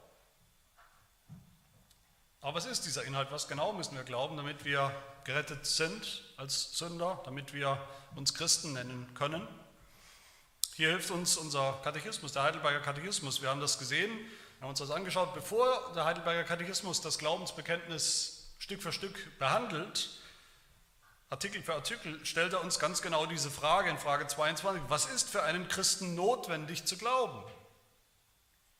Aber 2.44 2.56
was 2.56 2.66
ist 2.66 2.86
dieser 2.86 3.06
Inhalt? 3.06 3.32
Was 3.32 3.48
genau 3.48 3.72
müssen 3.72 3.96
wir 3.96 4.04
glauben, 4.04 4.36
damit 4.36 4.66
wir 4.66 4.94
gerettet 5.24 5.66
sind 5.66 6.24
als 6.36 6.78
Sünder, 6.78 7.22
damit 7.24 7.54
wir 7.54 7.80
uns 8.18 8.34
Christen 8.34 8.74
nennen 8.74 9.10
können? 9.14 9.48
Hier 10.76 10.90
hilft 10.90 11.10
uns 11.12 11.38
unser 11.38 11.80
Katechismus, 11.86 12.34
der 12.34 12.44
Heidelberger 12.44 12.82
Katechismus. 12.82 13.42
Wir 13.42 13.50
haben 13.50 13.62
das 13.62 13.80
gesehen, 13.80 14.12
wir 14.58 14.64
haben 14.64 14.72
uns 14.72 14.80
das 14.80 14.92
angeschaut, 14.92 15.34
bevor 15.34 15.94
der 15.96 16.04
Heidelberger 16.04 16.44
Katechismus 16.44 17.00
das 17.00 17.18
Glaubensbekenntnis 17.18 18.54
Stück 18.60 18.84
für 18.84 18.92
Stück 18.92 19.40
behandelt. 19.40 20.10
Artikel 21.30 21.64
für 21.64 21.76
Artikel 21.76 22.26
stellt 22.26 22.52
er 22.52 22.62
uns 22.62 22.78
ganz 22.78 23.02
genau 23.02 23.26
diese 23.26 23.52
Frage 23.52 23.90
in 23.90 23.98
Frage 23.98 24.28
22. 24.28 24.84
Was 24.90 25.06
ist 25.06 25.30
für 25.30 25.44
einen 25.44 25.70
Christen 25.70 26.14
notwendig 26.14 26.84
zu 26.84 26.98
glauben? 26.98 27.42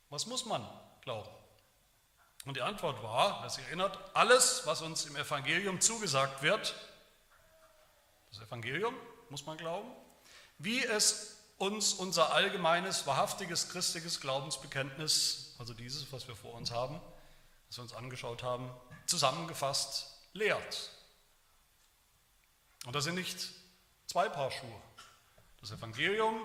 Was 0.10 0.26
muss 0.26 0.46
man 0.46 0.68
glauben? 1.00 1.30
Und 2.46 2.58
die 2.58 2.62
Antwort 2.62 3.02
war, 3.02 3.42
wer 3.42 3.50
sich 3.50 3.66
erinnert, 3.66 3.98
alles, 4.14 4.66
was 4.66 4.82
uns 4.82 5.06
im 5.06 5.16
Evangelium 5.16 5.80
zugesagt 5.80 6.42
wird, 6.42 6.76
das 8.32 8.42
Evangelium 8.42 8.96
muss 9.30 9.46
man 9.46 9.58
glauben, 9.58 9.90
wie 10.58 10.84
es 10.84 11.38
uns 11.58 11.94
unser 11.94 12.34
allgemeines, 12.34 13.08
wahrhaftiges 13.08 13.70
christliches 13.70 14.20
Glaubensbekenntnis, 14.20 15.56
also 15.60 15.74
dieses, 15.74 16.12
was 16.12 16.28
wir 16.28 16.36
vor 16.36 16.54
uns 16.56 16.72
haben, 16.72 17.00
was 17.68 17.78
wir 17.78 17.84
uns 17.84 17.94
angeschaut 17.94 18.44
haben, 18.44 18.70
zusammengefasst 19.06 20.08
lehrt. 20.34 20.92
Und 22.86 22.96
das 22.96 23.06
sind 23.06 23.16
nicht 23.16 23.38
zwei 24.08 24.28
Paar 24.28 24.52
Schuhe. 24.52 24.82
Das 25.62 25.72
Evangelium 25.72 26.42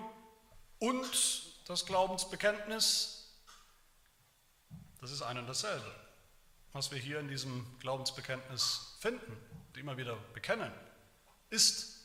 und 0.79 1.43
das 1.67 1.85
Glaubensbekenntnis, 1.85 3.18
das 5.01 5.11
ist 5.11 5.21
ein 5.21 5.37
und 5.37 5.47
dasselbe. 5.47 5.93
Was 6.73 6.91
wir 6.91 6.99
hier 6.99 7.19
in 7.19 7.27
diesem 7.27 7.65
Glaubensbekenntnis 7.79 8.95
finden 8.99 9.31
und 9.67 9.77
immer 9.77 9.97
wieder 9.97 10.15
bekennen, 10.33 10.71
ist 11.49 11.99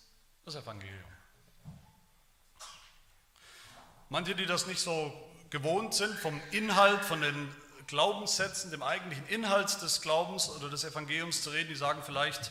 das 0.45 0.55
Evangelium. 0.55 1.05
Manche, 4.09 4.35
die 4.35 4.47
das 4.47 4.67
nicht 4.67 4.81
so 4.81 5.13
gewohnt 5.51 5.95
sind, 5.95 6.15
vom 6.19 6.41
Inhalt, 6.51 7.05
von 7.05 7.21
den 7.21 7.55
Glaubenssätzen, 7.87 8.71
dem 8.71 8.83
eigentlichen 8.83 9.27
Inhalt 9.27 9.81
des 9.83 10.01
Glaubens 10.01 10.49
oder 10.49 10.71
des 10.71 10.85
Evangeliums 10.85 11.43
zu 11.43 11.51
reden, 11.51 11.69
die 11.69 11.75
sagen 11.75 12.03
vielleicht, 12.05 12.51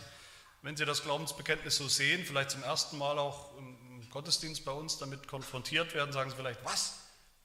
wenn 0.61 0.77
sie 0.77 0.85
das 0.85 1.03
Glaubensbekenntnis 1.03 1.77
so 1.77 1.87
sehen, 1.87 2.25
vielleicht 2.25 2.51
zum 2.51 2.63
ersten 2.63 2.97
Mal 2.97 3.17
auch 3.17 3.57
im 3.57 4.09
Gottesdienst 4.09 4.63
bei 4.63 4.71
uns 4.71 4.97
damit 4.99 5.27
konfrontiert 5.27 5.93
werden, 5.93 6.13
sagen 6.13 6.29
sie 6.29 6.35
vielleicht, 6.35 6.63
was? 6.63 6.93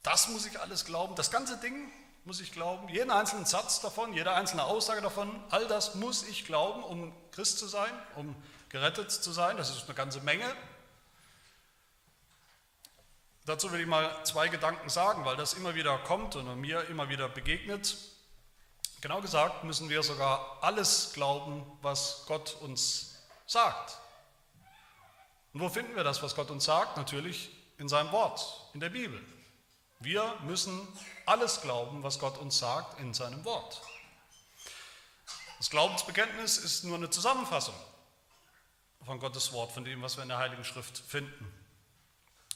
Das 0.02 0.28
muss 0.28 0.46
ich 0.46 0.60
alles 0.60 0.84
glauben? 0.84 1.14
Das 1.16 1.30
ganze 1.30 1.56
Ding 1.58 1.90
muss 2.28 2.40
ich 2.40 2.52
glauben? 2.52 2.90
Jeden 2.90 3.10
einzelnen 3.10 3.46
Satz 3.46 3.80
davon, 3.80 4.12
jede 4.12 4.32
einzelne 4.32 4.64
Aussage 4.64 5.00
davon, 5.00 5.34
all 5.48 5.66
das 5.66 5.94
muss 5.94 6.24
ich 6.24 6.44
glauben, 6.44 6.84
um 6.84 7.10
Christ 7.32 7.58
zu 7.58 7.66
sein, 7.66 7.90
um 8.16 8.36
gerettet 8.68 9.10
zu 9.10 9.32
sein. 9.32 9.56
Das 9.56 9.70
ist 9.70 9.86
eine 9.86 9.94
ganze 9.94 10.20
Menge. 10.20 10.44
Dazu 13.46 13.72
will 13.72 13.80
ich 13.80 13.86
mal 13.86 14.14
zwei 14.24 14.48
Gedanken 14.48 14.90
sagen, 14.90 15.24
weil 15.24 15.36
das 15.36 15.54
immer 15.54 15.74
wieder 15.74 15.96
kommt 16.00 16.36
und 16.36 16.60
mir 16.60 16.86
immer 16.90 17.08
wieder 17.08 17.30
begegnet. 17.30 17.96
Genau 19.00 19.22
gesagt 19.22 19.64
müssen 19.64 19.88
wir 19.88 20.02
sogar 20.02 20.58
alles 20.60 21.12
glauben, 21.14 21.64
was 21.80 22.24
Gott 22.26 22.58
uns 22.60 23.22
sagt. 23.46 23.96
Und 25.54 25.62
wo 25.62 25.70
finden 25.70 25.96
wir 25.96 26.04
das, 26.04 26.22
was 26.22 26.34
Gott 26.34 26.50
uns 26.50 26.66
sagt? 26.66 26.98
Natürlich 26.98 27.48
in 27.78 27.88
seinem 27.88 28.12
Wort, 28.12 28.68
in 28.74 28.80
der 28.80 28.90
Bibel. 28.90 29.18
Wir 30.00 30.32
müssen 30.44 30.86
alles 31.26 31.60
glauben, 31.60 32.04
was 32.04 32.20
Gott 32.20 32.38
uns 32.38 32.58
sagt 32.58 33.00
in 33.00 33.14
seinem 33.14 33.44
Wort. 33.44 33.82
Das 35.58 35.70
Glaubensbekenntnis 35.70 36.56
ist 36.56 36.84
nur 36.84 36.96
eine 36.96 37.10
Zusammenfassung 37.10 37.74
von 39.04 39.18
Gottes 39.18 39.52
Wort, 39.52 39.72
von 39.72 39.84
dem, 39.84 40.00
was 40.02 40.16
wir 40.16 40.22
in 40.22 40.28
der 40.28 40.38
Heiligen 40.38 40.64
Schrift 40.64 40.98
finden. 40.98 41.52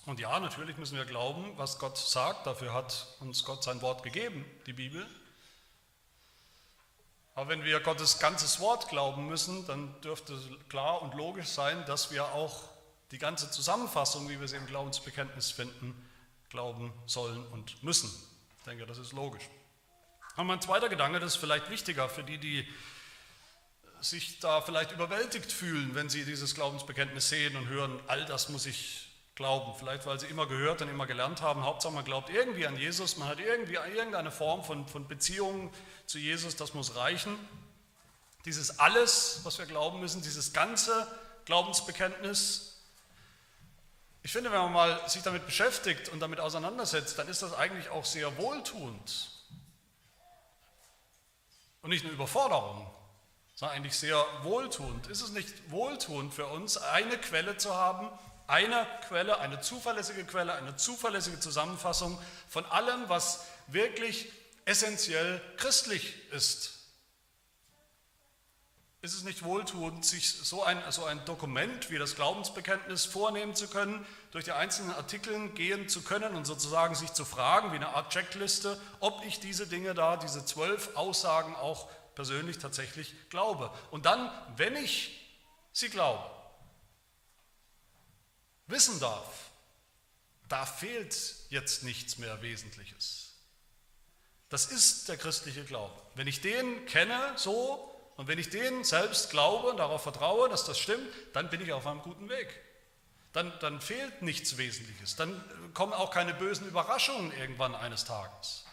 Und 0.06 0.20
ja, 0.20 0.38
natürlich 0.38 0.76
müssen 0.76 0.96
wir 0.96 1.04
glauben, 1.04 1.56
was 1.56 1.78
Gott 1.78 1.98
sagt. 1.98 2.46
Dafür 2.46 2.72
hat 2.72 3.08
uns 3.18 3.44
Gott 3.44 3.64
sein 3.64 3.82
Wort 3.82 4.04
gegeben, 4.04 4.44
die 4.66 4.72
Bibel. 4.72 5.04
Aber 7.34 7.48
wenn 7.48 7.64
wir 7.64 7.80
Gottes 7.80 8.18
ganzes 8.18 8.60
Wort 8.60 8.88
glauben 8.88 9.26
müssen, 9.26 9.66
dann 9.66 10.00
dürfte 10.02 10.38
klar 10.68 11.02
und 11.02 11.14
logisch 11.14 11.48
sein, 11.48 11.84
dass 11.86 12.12
wir 12.12 12.24
auch 12.34 12.68
die 13.10 13.18
ganze 13.18 13.50
Zusammenfassung, 13.50 14.28
wie 14.28 14.38
wir 14.38 14.46
sie 14.46 14.56
im 14.56 14.66
Glaubensbekenntnis 14.66 15.50
finden, 15.50 16.08
glauben 16.52 16.92
sollen 17.06 17.44
und 17.48 17.82
müssen. 17.82 18.08
Ich 18.58 18.64
denke, 18.64 18.86
das 18.86 18.98
ist 18.98 19.12
logisch. 19.12 19.42
Aber 20.34 20.44
mein 20.44 20.60
zweiter 20.60 20.88
Gedanke, 20.88 21.18
das 21.18 21.34
ist 21.34 21.40
vielleicht 21.40 21.68
wichtiger 21.70 22.08
für 22.08 22.22
die, 22.22 22.38
die 22.38 22.68
sich 24.00 24.38
da 24.38 24.60
vielleicht 24.60 24.92
überwältigt 24.92 25.50
fühlen, 25.50 25.94
wenn 25.94 26.08
sie 26.08 26.24
dieses 26.24 26.54
Glaubensbekenntnis 26.54 27.28
sehen 27.28 27.56
und 27.56 27.68
hören, 27.68 28.00
all 28.06 28.24
das 28.26 28.48
muss 28.48 28.66
ich 28.66 29.08
glauben. 29.34 29.74
Vielleicht, 29.78 30.06
weil 30.06 30.20
sie 30.20 30.26
immer 30.26 30.46
gehört 30.46 30.82
und 30.82 30.88
immer 30.88 31.06
gelernt 31.06 31.40
haben. 31.40 31.64
Hauptsache, 31.64 31.92
man 31.92 32.04
glaubt 32.04 32.30
irgendwie 32.30 32.66
an 32.66 32.76
Jesus, 32.76 33.16
man 33.16 33.28
hat 33.28 33.40
irgendwie 33.40 33.74
irgendeine 33.74 34.30
Form 34.30 34.62
von, 34.64 34.86
von 34.86 35.08
Beziehung 35.08 35.72
zu 36.06 36.18
Jesus, 36.18 36.56
das 36.56 36.74
muss 36.74 36.96
reichen. 36.96 37.36
Dieses 38.44 38.78
alles, 38.78 39.40
was 39.44 39.58
wir 39.58 39.66
glauben 39.66 40.00
müssen, 40.00 40.20
dieses 40.22 40.52
ganze 40.52 41.06
Glaubensbekenntnis. 41.44 42.71
Ich 44.24 44.32
finde, 44.32 44.52
wenn 44.52 44.60
man 44.60 44.72
mal 44.72 45.08
sich 45.08 45.22
damit 45.22 45.46
beschäftigt 45.46 46.08
und 46.08 46.20
damit 46.20 46.38
auseinandersetzt, 46.38 47.18
dann 47.18 47.28
ist 47.28 47.42
das 47.42 47.54
eigentlich 47.54 47.88
auch 47.88 48.04
sehr 48.04 48.36
wohltuend. 48.36 49.30
Und 51.82 51.90
nicht 51.90 52.04
eine 52.04 52.14
Überforderung, 52.14 52.88
sondern 53.56 53.76
eigentlich 53.76 53.98
sehr 53.98 54.24
wohltuend. 54.42 55.08
Ist 55.08 55.22
es 55.22 55.30
nicht 55.30 55.70
wohltuend 55.70 56.32
für 56.32 56.46
uns, 56.46 56.76
eine 56.76 57.18
Quelle 57.18 57.56
zu 57.56 57.74
haben, 57.74 58.08
eine 58.46 58.86
Quelle, 59.08 59.38
eine 59.40 59.60
zuverlässige 59.60 60.24
Quelle, 60.24 60.52
eine 60.54 60.76
zuverlässige 60.76 61.40
Zusammenfassung 61.40 62.16
von 62.48 62.64
allem, 62.66 63.08
was 63.08 63.44
wirklich 63.66 64.30
essentiell 64.64 65.40
christlich 65.56 66.30
ist. 66.30 66.81
Ist 69.02 69.14
es 69.14 69.24
nicht 69.24 69.42
wohltuend, 69.42 70.04
sich 70.04 70.32
so 70.32 70.62
ein, 70.62 70.80
so 70.92 71.04
ein 71.04 71.24
Dokument 71.24 71.90
wie 71.90 71.98
das 71.98 72.14
Glaubensbekenntnis 72.14 73.04
vornehmen 73.04 73.56
zu 73.56 73.66
können, 73.66 74.06
durch 74.30 74.44
die 74.44 74.52
einzelnen 74.52 74.92
Artikel 74.92 75.48
gehen 75.50 75.88
zu 75.88 76.02
können 76.02 76.36
und 76.36 76.44
sozusagen 76.44 76.94
sich 76.94 77.12
zu 77.12 77.24
fragen, 77.24 77.72
wie 77.72 77.76
eine 77.76 77.88
Art 77.88 78.12
Checkliste, 78.12 78.80
ob 79.00 79.24
ich 79.26 79.40
diese 79.40 79.66
Dinge 79.66 79.94
da, 79.94 80.16
diese 80.16 80.44
zwölf 80.46 80.94
Aussagen 80.94 81.56
auch 81.56 81.90
persönlich 82.14 82.58
tatsächlich 82.58 83.12
glaube. 83.28 83.72
Und 83.90 84.06
dann, 84.06 84.30
wenn 84.56 84.76
ich 84.76 85.20
sie 85.72 85.88
glaube, 85.88 86.30
wissen 88.68 89.00
darf, 89.00 89.50
da 90.48 90.64
fehlt 90.64 91.16
jetzt 91.50 91.82
nichts 91.82 92.18
mehr 92.18 92.40
Wesentliches. 92.40 93.32
Das 94.48 94.66
ist 94.66 95.08
der 95.08 95.16
christliche 95.16 95.64
Glaube. 95.64 96.00
Wenn 96.14 96.28
ich 96.28 96.40
den 96.40 96.86
kenne 96.86 97.32
so 97.36 97.91
und 98.16 98.28
wenn 98.28 98.38
ich 98.38 98.50
den 98.50 98.84
selbst 98.84 99.30
glaube 99.30 99.68
und 99.68 99.78
darauf 99.78 100.02
vertraue, 100.02 100.48
dass 100.48 100.64
das 100.64 100.78
stimmt, 100.78 101.08
dann 101.32 101.50
bin 101.50 101.60
ich 101.60 101.72
auf 101.72 101.86
einem 101.86 102.02
guten 102.02 102.28
Weg. 102.28 102.60
Dann, 103.32 103.52
dann 103.60 103.80
fehlt 103.80 104.20
nichts 104.20 104.58
Wesentliches. 104.58 105.16
Dann 105.16 105.42
kommen 105.72 105.94
auch 105.94 106.10
keine 106.10 106.34
bösen 106.34 106.68
Überraschungen 106.68 107.32
irgendwann 107.32 107.74
eines 107.74 108.04
Tages. 108.04 108.64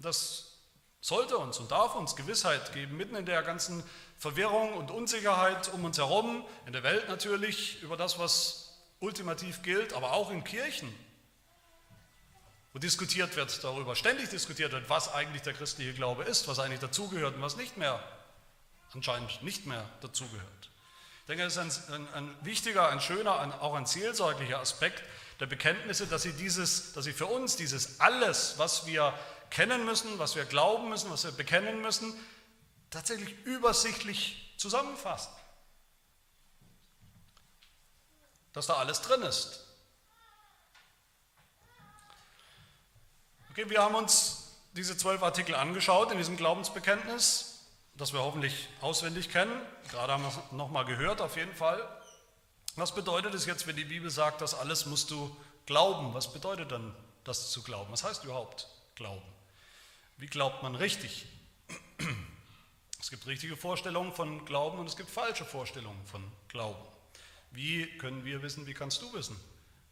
Das 0.00 0.58
sollte 1.00 1.38
uns 1.38 1.58
und 1.58 1.70
darf 1.70 1.94
uns 1.94 2.14
Gewissheit 2.14 2.72
geben, 2.74 2.96
mitten 2.96 3.16
in 3.16 3.24
der 3.24 3.42
ganzen 3.42 3.82
Verwirrung 4.18 4.74
und 4.74 4.90
Unsicherheit 4.90 5.72
um 5.72 5.84
uns 5.84 5.96
herum, 5.96 6.44
in 6.66 6.72
der 6.74 6.82
Welt 6.82 7.08
natürlich, 7.08 7.82
über 7.82 7.96
das, 7.96 8.18
was 8.18 8.78
ultimativ 9.00 9.62
gilt, 9.62 9.94
aber 9.94 10.12
auch 10.12 10.30
in 10.30 10.44
Kirchen, 10.44 10.92
wo 12.72 12.78
diskutiert 12.78 13.36
wird 13.36 13.62
darüber, 13.64 13.96
ständig 13.96 14.30
diskutiert 14.30 14.72
wird, 14.72 14.88
was 14.88 15.12
eigentlich 15.12 15.42
der 15.42 15.54
christliche 15.54 15.94
Glaube 15.94 16.24
ist, 16.24 16.48
was 16.48 16.58
eigentlich 16.58 16.80
dazugehört 16.80 17.36
und 17.36 17.42
was 17.42 17.56
nicht 17.56 17.76
mehr, 17.76 18.02
anscheinend 18.92 19.42
nicht 19.42 19.66
mehr 19.66 19.88
dazugehört. 20.00 20.70
Ich 21.20 21.26
denke, 21.28 21.44
das 21.44 21.56
ist 21.56 21.88
ein, 21.90 21.94
ein, 21.94 22.14
ein 22.14 22.36
wichtiger, 22.42 22.88
ein 22.88 23.00
schöner, 23.00 23.38
ein, 23.40 23.52
auch 23.52 23.74
ein 23.74 23.86
seelsorglicher 23.86 24.58
Aspekt 24.58 25.02
der 25.40 25.46
Bekenntnisse, 25.46 26.06
dass 26.06 26.22
sie, 26.22 26.32
dieses, 26.32 26.94
dass 26.94 27.04
sie 27.04 27.12
für 27.12 27.26
uns 27.26 27.56
dieses 27.56 28.00
alles, 28.00 28.54
was 28.56 28.86
wir 28.86 29.14
kennen 29.50 29.84
müssen, 29.84 30.18
was 30.18 30.36
wir 30.36 30.44
glauben 30.44 30.88
müssen, 30.88 31.10
was 31.10 31.24
wir 31.24 31.32
bekennen 31.32 31.80
müssen, 31.80 32.14
tatsächlich 32.90 33.34
übersichtlich 33.44 34.54
zusammenfassen. 34.56 35.32
dass 38.58 38.66
da 38.66 38.74
alles 38.74 39.00
drin 39.02 39.22
ist. 39.22 39.60
Okay, 43.58 43.70
wir 43.70 43.82
haben 43.82 43.96
uns 43.96 44.52
diese 44.74 44.96
zwölf 44.96 45.20
Artikel 45.20 45.56
angeschaut 45.56 46.12
in 46.12 46.18
diesem 46.18 46.36
Glaubensbekenntnis, 46.36 47.64
das 47.96 48.12
wir 48.12 48.20
hoffentlich 48.20 48.68
auswendig 48.80 49.30
kennen. 49.30 49.50
Gerade 49.90 50.12
haben 50.12 50.22
wir 50.22 50.28
es 50.28 50.52
nochmal 50.52 50.84
gehört, 50.84 51.20
auf 51.20 51.36
jeden 51.36 51.56
Fall. 51.56 51.82
Was 52.76 52.94
bedeutet 52.94 53.34
es 53.34 53.46
jetzt, 53.46 53.66
wenn 53.66 53.74
die 53.74 53.84
Bibel 53.84 54.10
sagt, 54.10 54.42
das 54.42 54.54
alles 54.54 54.86
musst 54.86 55.10
du 55.10 55.36
glauben? 55.66 56.14
Was 56.14 56.32
bedeutet 56.32 56.70
dann 56.70 56.94
das 57.24 57.50
zu 57.50 57.64
glauben? 57.64 57.90
Was 57.90 58.04
heißt 58.04 58.22
überhaupt 58.22 58.68
glauben? 58.94 59.26
Wie 60.18 60.28
glaubt 60.28 60.62
man 60.62 60.76
richtig? 60.76 61.26
Es 63.00 63.10
gibt 63.10 63.26
richtige 63.26 63.56
Vorstellungen 63.56 64.12
von 64.12 64.44
Glauben 64.44 64.78
und 64.78 64.86
es 64.86 64.96
gibt 64.96 65.10
falsche 65.10 65.44
Vorstellungen 65.44 66.06
von 66.06 66.22
Glauben. 66.46 66.84
Wie 67.50 67.86
können 67.98 68.24
wir 68.24 68.40
wissen, 68.42 68.68
wie 68.68 68.74
kannst 68.74 69.02
du 69.02 69.12
wissen, 69.14 69.36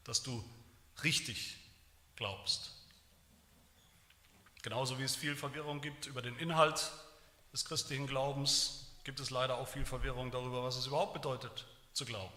dass 0.04 0.22
du 0.22 0.44
richtig 1.02 1.56
glaubst? 2.14 2.75
Genauso 4.66 4.98
wie 4.98 5.04
es 5.04 5.14
viel 5.14 5.36
Verwirrung 5.36 5.80
gibt 5.80 6.06
über 6.06 6.22
den 6.22 6.36
Inhalt 6.38 6.90
des 7.52 7.64
christlichen 7.64 8.08
Glaubens, 8.08 8.88
gibt 9.04 9.20
es 9.20 9.30
leider 9.30 9.58
auch 9.58 9.68
viel 9.68 9.86
Verwirrung 9.86 10.32
darüber, 10.32 10.64
was 10.64 10.76
es 10.76 10.88
überhaupt 10.88 11.14
bedeutet, 11.14 11.66
zu 11.92 12.04
glauben. 12.04 12.32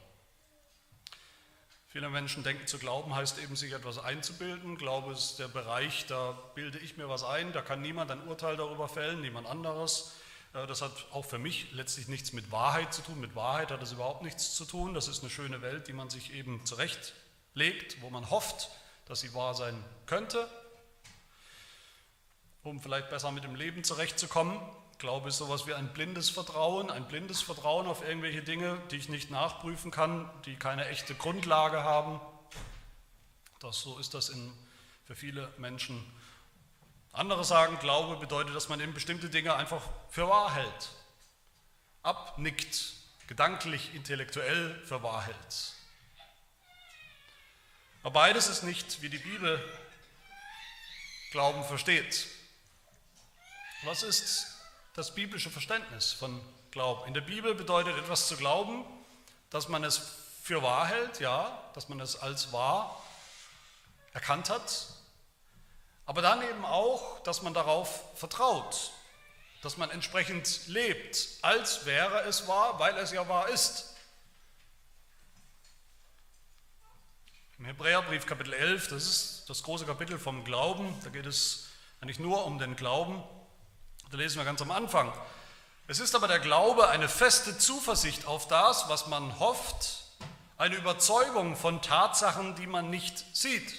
Viele 1.88 2.08
Menschen 2.12 2.44
denken, 2.44 2.68
zu 2.68 2.78
glauben 2.78 3.16
heißt 3.16 3.40
eben, 3.40 3.56
sich 3.56 3.74
etwas 3.74 3.98
einzubilden. 3.98 4.78
Glaube 4.78 5.12
ist 5.12 5.40
der 5.40 5.48
Bereich, 5.48 6.06
da 6.06 6.34
bilde 6.54 6.78
ich 6.78 6.98
mir 6.98 7.10
was 7.10 7.24
ein, 7.24 7.52
da 7.52 7.64
kann 7.64 7.82
niemand 7.82 8.12
ein 8.12 8.28
Urteil 8.28 8.58
darüber 8.58 8.88
fällen, 8.88 9.22
niemand 9.22 9.48
anderes. 9.48 10.12
Das 10.54 10.84
hat 10.84 11.08
auch 11.10 11.26
für 11.26 11.40
mich 11.40 11.72
letztlich 11.72 12.10
nichts 12.10 12.32
mit 12.32 12.52
Wahrheit 12.52 12.94
zu 12.94 13.02
tun. 13.02 13.20
Mit 13.20 13.36
Wahrheit 13.36 13.72
hat 13.72 13.82
es 13.82 13.94
überhaupt 13.94 14.22
nichts 14.22 14.54
zu 14.54 14.66
tun. 14.66 14.94
Das 14.94 15.08
ist 15.08 15.22
eine 15.22 15.32
schöne 15.32 15.64
Welt, 15.64 15.88
die 15.88 15.94
man 15.94 16.12
sich 16.12 16.32
eben 16.32 16.64
zurechtlegt, 16.64 18.00
wo 18.04 18.12
man 18.12 18.30
hofft, 18.30 18.70
dass 19.08 19.22
sie 19.22 19.34
wahr 19.34 19.56
sein 19.56 19.84
könnte, 20.06 20.48
um 22.64 22.82
vielleicht 22.82 23.10
besser 23.10 23.32
mit 23.32 23.44
dem 23.44 23.56
Leben 23.56 23.84
zurechtzukommen. 23.84 24.60
Glaube 24.98 25.30
ist 25.30 25.38
sowas 25.38 25.66
wie 25.66 25.74
ein 25.74 25.94
blindes 25.94 26.30
Vertrauen, 26.30 26.92
ein 26.92 27.08
blindes 27.08 27.42
Vertrauen 27.42 27.88
auf 27.88 28.06
irgendwelche 28.06 28.42
Dinge, 28.42 28.78
die 28.92 28.98
ich 28.98 29.08
nicht 29.08 29.32
nachprüfen 29.32 29.92
kann, 29.92 30.30
die 30.46 30.56
keine 30.56 30.88
echte 30.88 31.16
Grundlage 31.16 31.84
haben. 31.84 32.20
Das, 33.60 33.80
so 33.82 33.98
ist 33.98 34.14
das 34.14 34.30
in, 34.30 34.52
für 35.06 35.16
viele 35.16 35.52
Menschen. 35.58 36.06
Andere 37.14 37.46
sagen, 37.46 37.80
Glaube 37.80 38.18
bedeutet, 38.18 38.56
dass 38.56 38.70
man 38.70 38.80
eben 38.82 38.94
bestimmte 38.94 39.30
Dinge 39.30 39.56
einfach 39.56 39.82
für 40.10 40.28
wahr 40.28 40.54
hält, 40.54 40.90
abnickt, 42.04 42.94
gedanklich, 43.28 43.96
intellektuell 43.96 44.82
für 44.86 45.02
wahr 45.02 45.26
hält. 45.26 45.74
Aber 48.04 48.12
beides 48.12 48.48
ist 48.48 48.64
nicht, 48.64 49.02
wie 49.02 49.10
die 49.10 49.18
Bibel 49.18 49.64
Glauben 51.32 51.64
versteht. 51.64 52.28
Was 53.84 54.04
ist 54.04 54.60
das 54.96 55.16
biblische 55.16 55.50
Verständnis 55.50 56.12
von 56.12 56.42
Glauben. 56.72 57.08
In 57.08 57.14
der 57.14 57.22
Bibel 57.22 57.56
bedeutet 57.56 57.98
etwas 57.98 58.28
zu 58.28 58.38
glauben, 58.38 58.86
dass 59.50 59.70
man 59.70 59.84
es 59.84 60.00
für 60.44 60.62
wahr 60.62 60.88
hält, 60.88 61.20
ja, 61.20 61.64
dass 61.74 61.90
man 61.90 62.00
es 62.00 62.16
als 62.16 62.52
wahr 62.52 63.02
erkannt 64.14 64.50
hat, 64.50 64.88
aber 66.06 66.22
dann 66.22 66.42
eben 66.42 66.66
auch, 66.66 67.24
dass 67.24 67.42
man 67.42 67.54
darauf 67.54 68.04
vertraut, 68.16 68.92
dass 69.62 69.78
man 69.78 69.90
entsprechend 69.90 70.68
lebt, 70.68 71.28
als 71.42 71.86
wäre 71.86 72.22
es 72.24 72.48
wahr, 72.48 72.80
weil 72.80 72.98
es 72.98 73.12
ja 73.12 73.28
wahr 73.28 73.50
ist. 73.50 73.96
Im 77.58 77.66
Hebräerbrief 77.66 78.26
Kapitel 78.26 78.54
11, 78.54 78.90
das 78.90 79.04
ist 79.06 79.46
das 79.48 79.64
große 79.64 79.86
Kapitel 79.86 80.20
vom 80.20 80.44
Glauben, 80.44 81.00
da 81.04 81.10
geht 81.10 81.26
es 81.26 81.68
eigentlich 82.00 82.20
nur 82.20 82.46
um 82.46 82.60
den 82.60 82.76
Glauben. 82.76 83.24
Da 84.12 84.18
lesen 84.18 84.40
wir 84.40 84.46
ganz 84.46 84.60
am 84.62 84.72
Anfang. 84.72 85.14
Es 85.88 86.00
ist 86.00 86.16
aber 86.16 86.28
der 86.28 86.40
Glaube 86.40 86.90
eine 86.90 87.08
feste 87.08 87.60
Zuversicht 87.60 88.26
auf 88.26 88.48
das, 88.48 88.90
was 88.90 89.06
man 89.06 89.40
hofft, 89.40 90.04
eine 90.58 90.76
Überzeugung 90.76 91.56
von 91.56 91.82
Tatsachen, 91.84 92.56
die 92.56 92.66
man 92.66 92.90
nicht 92.90 93.24
sieht. 93.36 93.72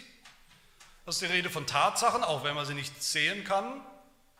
Das 1.04 1.16
ist 1.16 1.22
die 1.22 1.26
Rede 1.26 1.50
von 1.50 1.66
Tatsachen, 1.66 2.22
auch 2.22 2.44
wenn 2.44 2.54
man 2.54 2.64
sie 2.64 2.74
nicht 2.74 3.02
sehen 3.02 3.42
kann. 3.42 3.80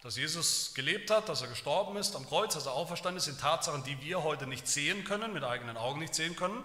Dass 0.03 0.17
Jesus 0.17 0.75
gelebt 0.75 1.11
hat, 1.11 1.29
dass 1.29 1.43
er 1.43 1.49
gestorben 1.49 1.97
ist 1.97 2.15
am 2.15 2.27
Kreuz, 2.27 2.55
dass 2.55 2.67
er 2.67 2.73
auferstanden 2.73 3.19
ist, 3.19 3.25
sind 3.25 3.41
Tatsachen, 3.41 3.83
die 3.83 4.01
wir 4.01 4.23
heute 4.23 4.47
nicht 4.47 4.69
sehen 4.69 5.03
können, 5.03 5.33
mit 5.33 5.43
eigenen 5.43 5.77
Augen 5.77 5.99
nicht 5.99 6.15
sehen 6.15 6.37
können. 6.37 6.63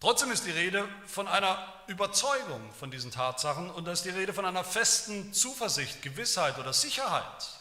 Trotzdem 0.00 0.32
ist 0.32 0.44
die 0.44 0.50
Rede 0.50 0.88
von 1.06 1.28
einer 1.28 1.56
Überzeugung 1.86 2.72
von 2.78 2.90
diesen 2.90 3.12
Tatsachen 3.12 3.70
und 3.70 3.84
da 3.86 3.92
ist 3.92 4.04
die 4.04 4.10
Rede 4.10 4.34
von 4.34 4.44
einer 4.44 4.64
festen 4.64 5.32
Zuversicht, 5.32 6.02
Gewissheit 6.02 6.58
oder 6.58 6.72
Sicherheit. 6.72 7.57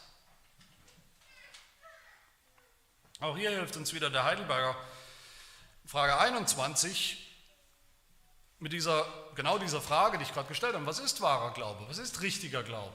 Auch 3.19 3.35
hier 3.35 3.49
hilft 3.49 3.75
uns 3.77 3.93
wieder 3.93 4.11
der 4.11 4.25
Heidelberger 4.25 4.75
Frage 5.85 6.19
21 6.19 7.17
mit 8.59 8.73
dieser, 8.73 9.05
genau 9.33 9.57
dieser 9.57 9.81
Frage, 9.81 10.17
die 10.19 10.23
ich 10.23 10.33
gerade 10.33 10.47
gestellt 10.47 10.75
habe. 10.75 10.85
Was 10.85 10.99
ist 10.99 11.21
wahrer 11.21 11.51
Glaube? 11.53 11.83
Was 11.87 11.97
ist 11.97 12.21
richtiger 12.21 12.61
Glaube? 12.61 12.93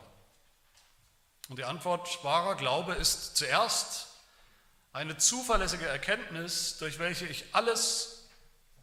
Und 1.49 1.59
die 1.59 1.65
Antwort, 1.65 2.23
wahrer 2.23 2.55
Glaube 2.55 2.95
ist 2.95 3.37
zuerst 3.37 4.09
eine 4.93 5.17
zuverlässige 5.17 5.87
Erkenntnis, 5.87 6.79
durch 6.79 7.01
welche 7.01 7.27
ich 7.27 7.45
alles 7.53 8.29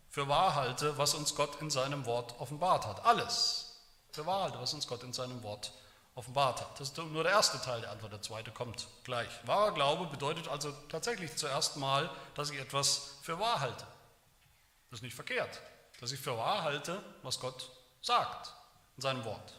für 0.10 0.28
wahr 0.28 0.56
halte, 0.56 0.97
was 0.97 1.13
uns 1.13 1.36
Gott 1.36 1.62
in 1.62 1.69
seinem 1.69 2.06
Wort 2.06 2.38
offenbart 2.39 2.86
hat. 2.86 3.06
Alles 3.06 3.78
für 4.12 4.25
wahr 4.25 4.43
halte, 4.43 4.60
was 4.60 4.73
uns 4.73 4.88
Gott 4.88 5.04
in 5.04 5.13
seinem 5.13 5.41
Wort 5.43 5.71
offenbart 6.19 6.60
hat. 6.60 6.79
Das 6.79 6.89
ist 6.89 6.97
nur 6.97 7.23
der 7.23 7.32
erste 7.32 7.62
Teil 7.62 7.79
der 7.79 7.91
Antwort, 7.91 8.12
der 8.12 8.21
zweite 8.21 8.51
kommt 8.51 8.88
gleich. 9.05 9.29
Wahrer 9.45 9.73
Glaube 9.73 10.05
bedeutet 10.08 10.49
also 10.49 10.71
tatsächlich 10.89 11.34
zuerst 11.38 11.77
mal, 11.77 12.10
dass 12.36 12.51
ich 12.51 12.60
etwas 12.60 13.15
für 13.21 13.39
wahr 13.39 13.62
halte. 13.62 13.88
Das 14.89 14.99
ist 14.99 15.03
nicht 15.03 15.15
verkehrt, 15.15 15.62
dass 16.01 16.12
ich 16.12 16.19
für 16.19 16.38
wahr 16.38 16.63
halte, 16.63 17.01
was 17.23 17.39
Gott 17.39 17.71
sagt 18.01 18.53
in 18.97 19.01
seinem 19.01 19.23
Wort. 19.23 19.53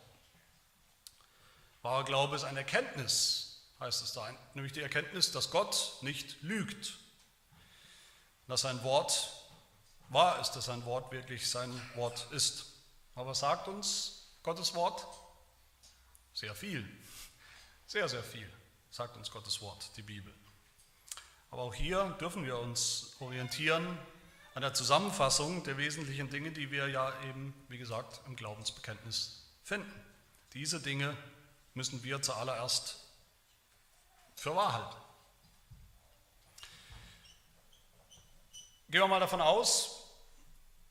Wahrer 1.80 2.04
Glaube 2.04 2.36
ist 2.36 2.44
eine 2.44 2.58
Erkenntnis, 2.58 3.62
heißt 3.80 4.02
es 4.02 4.12
da, 4.12 4.28
nämlich 4.52 4.74
die 4.74 4.82
Erkenntnis, 4.82 5.32
dass 5.32 5.50
Gott 5.50 5.94
nicht 6.02 6.42
lügt, 6.42 6.98
dass 8.48 8.60
sein 8.60 8.84
Wort 8.84 9.30
wahr 10.10 10.38
ist, 10.40 10.52
dass 10.52 10.66
sein 10.66 10.84
Wort 10.84 11.10
wirklich 11.10 11.48
sein 11.50 11.70
Wort 11.94 12.26
ist. 12.32 12.66
Aber 13.14 13.30
was 13.30 13.40
sagt 13.40 13.66
uns 13.66 14.26
Gottes 14.42 14.74
Wort? 14.74 15.06
Sehr 16.32 16.54
viel, 16.54 16.88
sehr, 17.86 18.08
sehr 18.08 18.22
viel, 18.22 18.50
sagt 18.90 19.16
uns 19.16 19.30
Gottes 19.30 19.60
Wort, 19.60 19.90
die 19.96 20.02
Bibel. 20.02 20.32
Aber 21.50 21.62
auch 21.62 21.74
hier 21.74 22.16
dürfen 22.20 22.44
wir 22.44 22.58
uns 22.58 23.16
orientieren 23.18 23.98
an 24.54 24.62
der 24.62 24.74
Zusammenfassung 24.74 25.64
der 25.64 25.76
wesentlichen 25.76 26.30
Dinge, 26.30 26.52
die 26.52 26.70
wir 26.70 26.88
ja 26.88 27.12
eben, 27.24 27.54
wie 27.68 27.78
gesagt, 27.78 28.20
im 28.26 28.36
Glaubensbekenntnis 28.36 29.44
finden. 29.62 29.92
Diese 30.54 30.80
Dinge 30.80 31.16
müssen 31.74 32.02
wir 32.02 32.22
zuallererst 32.22 32.96
für 34.36 34.54
wahr 34.54 34.72
halten. 34.72 34.96
Gehen 38.88 39.02
wir 39.02 39.08
mal 39.08 39.20
davon 39.20 39.40
aus, 39.40 40.04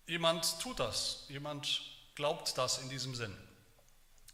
jemand 0.07 0.59
tut 0.61 0.79
das, 0.79 1.25
jemand 1.27 1.81
glaubt 2.15 2.57
das 2.57 2.77
in 2.79 2.89
diesem 2.89 3.13
Sinn 3.13 3.37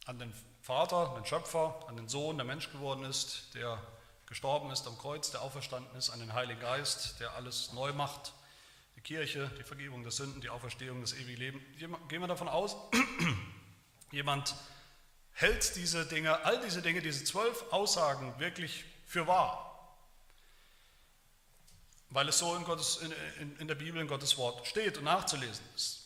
an 0.06 0.20
den 0.20 0.34
Vater, 0.66 1.14
den 1.16 1.24
Schöpfer, 1.26 1.76
an 1.88 1.96
den 1.96 2.10
Sohn, 2.10 2.38
der 2.38 2.44
Mensch 2.44 2.72
geworden 2.72 3.04
ist, 3.04 3.54
der 3.54 3.80
gestorben 4.26 4.72
ist 4.72 4.88
am 4.88 4.98
Kreuz, 4.98 5.30
der 5.30 5.44
auferstanden 5.44 5.96
ist, 5.96 6.10
an 6.10 6.20
den 6.20 6.34
Heiligen 6.34 6.60
Geist, 6.60 7.20
der 7.20 7.36
alles 7.36 7.72
neu 7.74 7.94
macht, 7.94 8.34
die 8.96 9.02
Kirche, 9.02 9.52
die 9.60 9.64
Vergebung 9.64 10.02
der 10.02 10.12
Sünden, 10.12 10.42
die 10.42 10.50
Auferstehung, 10.50 11.02
das 11.02 11.14
ewige 11.14 11.38
Leben. 11.38 11.64
Gehen 12.08 12.20
wir 12.20 12.28
davon 12.28 12.48
aus, 12.48 12.76
jemand 14.12 14.56
hält 15.34 15.76
diese 15.76 16.04
Dinge, 16.08 16.44
all 16.44 16.60
diese 16.62 16.82
Dinge, 16.82 17.00
diese 17.00 17.24
zwölf 17.24 17.72
Aussagen 17.72 18.34
wirklich 18.40 18.86
für 19.06 19.28
wahr, 19.28 19.96
weil 22.10 22.28
es 22.28 22.40
so 22.40 22.56
in, 22.56 22.64
Gottes, 22.64 22.98
in, 22.98 23.14
in, 23.40 23.58
in 23.58 23.68
der 23.68 23.76
Bibel, 23.76 24.02
in 24.02 24.08
Gottes 24.08 24.36
Wort 24.40 24.66
steht 24.66 24.98
und 24.98 25.04
nachzulesen 25.04 25.64
ist. 25.76 26.05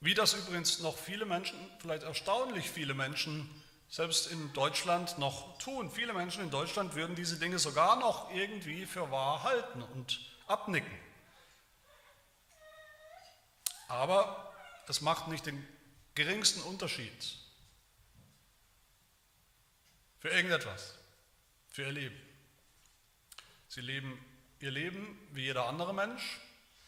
Wie 0.00 0.14
das 0.14 0.34
übrigens 0.34 0.80
noch 0.80 0.96
viele 0.96 1.24
Menschen, 1.24 1.58
vielleicht 1.80 2.02
erstaunlich 2.02 2.70
viele 2.70 2.94
Menschen, 2.94 3.48
selbst 3.88 4.26
in 4.30 4.52
Deutschland 4.52 5.18
noch 5.18 5.58
tun. 5.58 5.90
Viele 5.90 6.12
Menschen 6.12 6.42
in 6.42 6.50
Deutschland 6.50 6.94
würden 6.94 7.14
diese 7.14 7.38
Dinge 7.38 7.58
sogar 7.58 7.96
noch 7.96 8.30
irgendwie 8.32 8.84
für 8.84 9.10
wahr 9.10 9.42
halten 9.42 9.82
und 9.82 10.20
abnicken. 10.46 10.90
Aber 13.88 14.52
es 14.88 15.00
macht 15.00 15.28
nicht 15.28 15.46
den 15.46 15.66
geringsten 16.14 16.60
Unterschied 16.62 17.36
für 20.18 20.28
irgendetwas, 20.30 20.94
für 21.68 21.82
ihr 21.82 21.92
Leben. 21.92 22.20
Sie 23.68 23.80
leben 23.80 24.18
ihr 24.60 24.70
Leben 24.70 25.18
wie 25.32 25.42
jeder 25.42 25.66
andere 25.66 25.94
Mensch, 25.94 26.40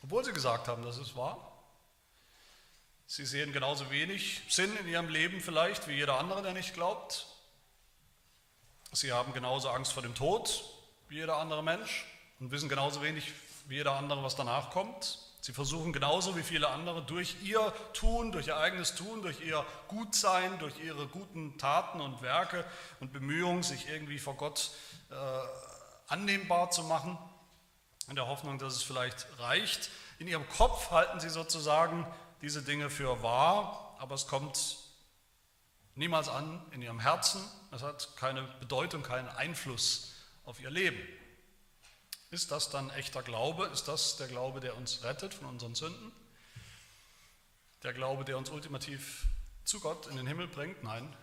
Obwohl 0.03 0.25
sie 0.25 0.33
gesagt 0.33 0.69
haben, 0.69 0.83
das 0.85 0.97
ist 0.97 1.17
wahr. 1.17 1.48
Sie 3.11 3.25
sehen 3.25 3.55
genauso 3.55 3.91
wenig 3.91 4.43
Sinn 4.51 4.77
in 4.77 4.87
ihrem 4.87 5.09
Leben 5.09 5.41
vielleicht 5.41 5.89
wie 5.89 5.95
jeder 5.95 6.19
andere, 6.19 6.43
der 6.43 6.53
nicht 6.53 6.75
glaubt. 6.75 7.27
Sie 8.93 9.13
haben 9.13 9.33
genauso 9.33 9.71
Angst 9.71 9.95
vor 9.95 10.03
dem 10.03 10.15
Tod 10.15 10.63
wie 11.09 11.15
jeder 11.15 11.39
andere 11.39 11.63
Mensch 11.63 12.05
und 12.39 12.51
wissen 12.51 12.69
genauso 12.69 13.01
wenig 13.01 13.33
wie 13.67 13.77
jeder 13.77 13.93
andere, 13.93 14.23
was 14.23 14.37
danach 14.37 14.69
kommt. 14.69 15.21
Sie 15.41 15.55
versuchen 15.55 15.95
genauso 15.95 16.37
wie 16.37 16.43
viele 16.43 16.69
andere 16.69 17.01
durch 17.01 17.37
ihr 17.43 17.73
Tun, 17.95 18.31
durch 18.31 18.49
ihr 18.49 18.59
eigenes 18.59 18.95
Tun, 18.95 19.23
durch 19.23 19.41
ihr 19.41 19.65
Gutsein, 19.89 20.59
durch 20.59 20.79
ihre 20.79 21.07
guten 21.07 21.57
Taten 21.57 22.03
und 22.03 22.21
Werke 22.21 22.63
und 23.01 23.15
Bemühungen, 23.15 23.63
sich 23.63 23.89
irgendwie 23.89 24.19
vor 24.19 24.35
Gott 24.35 24.71
äh, 25.11 25.15
annehmbar 26.09 26.71
zu 26.71 26.83
machen, 26.83 27.17
in 28.11 28.17
der 28.17 28.27
Hoffnung, 28.27 28.59
dass 28.59 28.75
es 28.75 28.83
vielleicht 28.83 29.27
reicht. 29.39 29.89
In 30.19 30.29
ihrem 30.29 30.47
Kopf 30.51 30.91
halten 30.91 31.21
sie 31.21 31.31
sozusagen 31.31 32.07
diese 32.43 32.63
Dinge 32.63 32.91
für 32.91 33.23
wahr, 33.23 33.97
aber 33.99 34.15
es 34.15 34.27
kommt 34.27 34.79
niemals 35.95 36.29
an 36.29 36.65
in 36.71 36.83
ihrem 36.83 37.01
Herzen. 37.01 37.43
Es 37.73 37.83
hat 37.83 38.17
keine 38.17 38.43
Bedeutung, 38.61 39.03
keinen 39.03 39.29
Einfluss 39.29 40.15
auf 40.45 40.61
ihr 40.61 40.71
Leben. 40.71 40.99
Ist 42.31 42.51
das 42.51 42.71
dann 42.71 42.91
echter 42.91 43.23
Glaube? 43.23 43.67
Ist 43.67 43.89
das 43.89 44.17
der 44.17 44.29
Glaube, 44.29 44.61
der 44.61 44.77
uns 44.77 45.03
rettet 45.03 45.35
von 45.35 45.47
unseren 45.47 45.75
Sünden? 45.75 46.13
Der 47.83 47.93
Glaube, 47.93 48.25
der 48.25 48.37
uns 48.37 48.51
ultimativ 48.51 49.27
zu 49.65 49.81
Gott 49.81 50.07
in 50.07 50.17
den 50.17 50.27
Himmel 50.27 50.47
bringt? 50.47 50.83
Nein, 50.83 51.15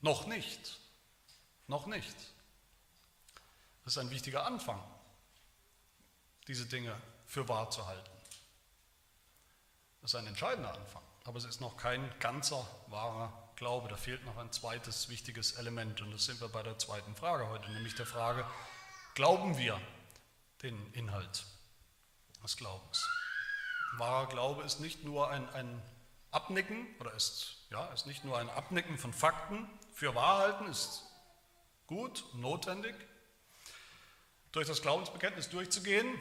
noch 0.00 0.26
nicht. 0.26 0.78
Noch 1.66 1.86
nicht. 1.86 2.16
Das 3.84 3.94
ist 3.94 3.98
ein 3.98 4.10
wichtiger 4.10 4.46
Anfang, 4.46 4.82
diese 6.46 6.66
Dinge 6.66 7.00
für 7.26 7.48
wahr 7.48 7.70
zu 7.70 7.86
halten. 7.86 8.10
Das 10.02 10.14
ist 10.14 10.14
ein 10.16 10.26
entscheidender 10.26 10.74
Anfang, 10.74 11.02
aber 11.24 11.38
es 11.38 11.44
ist 11.44 11.60
noch 11.60 11.76
kein 11.76 12.12
ganzer 12.18 12.66
wahrer 12.88 13.32
Glaube. 13.54 13.88
Da 13.88 13.96
fehlt 13.96 14.24
noch 14.26 14.36
ein 14.36 14.50
zweites 14.50 15.08
wichtiges 15.08 15.52
Element 15.52 16.00
und 16.00 16.10
das 16.10 16.24
sind 16.24 16.40
wir 16.40 16.48
bei 16.48 16.64
der 16.64 16.76
zweiten 16.76 17.14
Frage 17.14 17.48
heute, 17.48 17.70
nämlich 17.70 17.94
der 17.94 18.06
Frage, 18.06 18.44
glauben 19.14 19.56
wir 19.58 19.80
den 20.62 20.92
Inhalt 20.92 21.44
des 22.42 22.56
Glaubens? 22.56 23.08
Wahrer 23.96 24.26
Glaube 24.26 24.64
ist 24.64 24.80
nicht 24.80 25.04
nur 25.04 25.30
ein, 25.30 25.48
ein 25.50 25.80
Abnicken 26.32 26.84
oder 26.98 27.14
ist, 27.14 27.58
ja, 27.70 27.86
ist 27.92 28.06
nicht 28.06 28.24
nur 28.24 28.36
ein 28.38 28.50
Abnicken 28.50 28.98
von 28.98 29.12
Fakten. 29.12 29.70
Für 29.92 30.16
Wahrhalten 30.16 30.66
ist 30.66 31.04
gut 31.86 32.24
und 32.32 32.40
notwendig. 32.40 32.96
Durch 34.50 34.66
das 34.66 34.82
Glaubensbekenntnis 34.82 35.48
durchzugehen, 35.48 36.18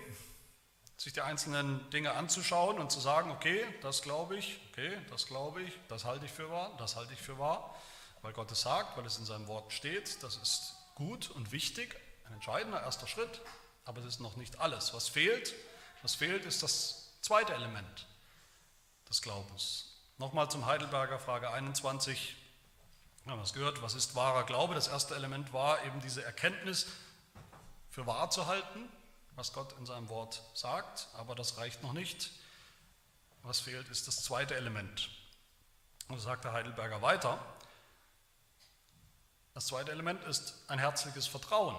sich 1.02 1.14
die 1.14 1.22
einzelnen 1.22 1.90
Dinge 1.90 2.12
anzuschauen 2.12 2.78
und 2.78 2.92
zu 2.92 3.00
sagen, 3.00 3.32
okay, 3.32 3.66
das 3.82 4.04
glaube 4.04 4.38
ich, 4.38 4.60
okay, 4.70 4.96
das 5.10 5.26
glaube 5.26 5.64
ich, 5.64 5.74
das 5.88 6.06
halte 6.06 6.26
ich 6.26 6.32
für 6.32 6.52
wahr, 6.52 6.76
das 6.78 6.96
halte 6.96 7.12
ich 7.14 7.20
für 7.20 7.40
wahr, 7.40 7.76
weil 8.22 8.34
Gott 8.34 8.52
es 8.52 8.62
sagt, 8.62 8.96
weil 8.98 9.06
es 9.08 9.18
in 9.18 9.26
seinem 9.26 9.48
Wort 9.48 9.74
steht, 9.74 10.22
das 10.22 10.36
ist 10.36 10.76
gut 10.94 11.32
und 11.32 11.52
wichtig, 11.52 11.96
ein 12.28 12.34
entscheidender 12.34 12.84
erster 12.84 13.08
Schritt, 13.08 13.42
aber 13.84 14.00
es 14.02 14.06
ist 14.06 14.20
noch 14.20 14.36
nicht 14.36 14.60
alles. 14.60 14.94
Was 14.94 15.10
fehlt? 15.10 15.56
Was 16.04 16.14
fehlt, 16.14 16.46
ist 16.46 16.62
das 16.62 17.14
zweite 17.22 17.56
Element 17.56 18.06
des 19.10 19.24
Glaubens. 19.24 19.96
Nochmal 20.20 20.52
zum 20.52 20.68
Heidelberger 20.68 21.18
Frage 21.18 21.50
21. 21.50 22.36
Wir 23.24 23.34
haben 23.34 23.42
es 23.42 23.54
gehört, 23.54 23.82
was 23.82 23.96
ist 23.96 24.14
wahrer 24.14 24.44
Glaube? 24.44 24.76
Das 24.76 24.88
erste 24.88 25.16
Element 25.16 25.52
war 25.52 25.84
eben 25.84 26.00
diese 26.02 26.24
Erkenntnis 26.24 26.86
für 27.90 28.06
wahr 28.06 28.30
zu 28.30 28.46
halten, 28.46 28.88
was 29.36 29.54
Gott 29.54 29.74
in 29.80 29.86
seinem 29.86 30.10
Wort 30.10 30.42
sagt, 30.54 31.08
aber 31.14 31.36
das 31.36 31.58
reicht 31.58 31.84
noch 31.84 31.94
nicht. 31.94 32.32
Was 33.44 33.60
fehlt, 33.60 33.90
ist 33.90 34.08
das 34.08 34.24
zweite 34.24 34.56
Element. 34.56 35.10
Und 36.08 36.18
so 36.18 36.24
sagt 36.24 36.44
der 36.44 36.54
Heidelberger 36.54 37.02
weiter. 37.02 37.40
Das 39.54 39.68
zweite 39.68 39.92
Element 39.92 40.24
ist 40.26 40.56
ein 40.68 40.80
herzliches 40.80 41.28
Vertrauen, 41.28 41.76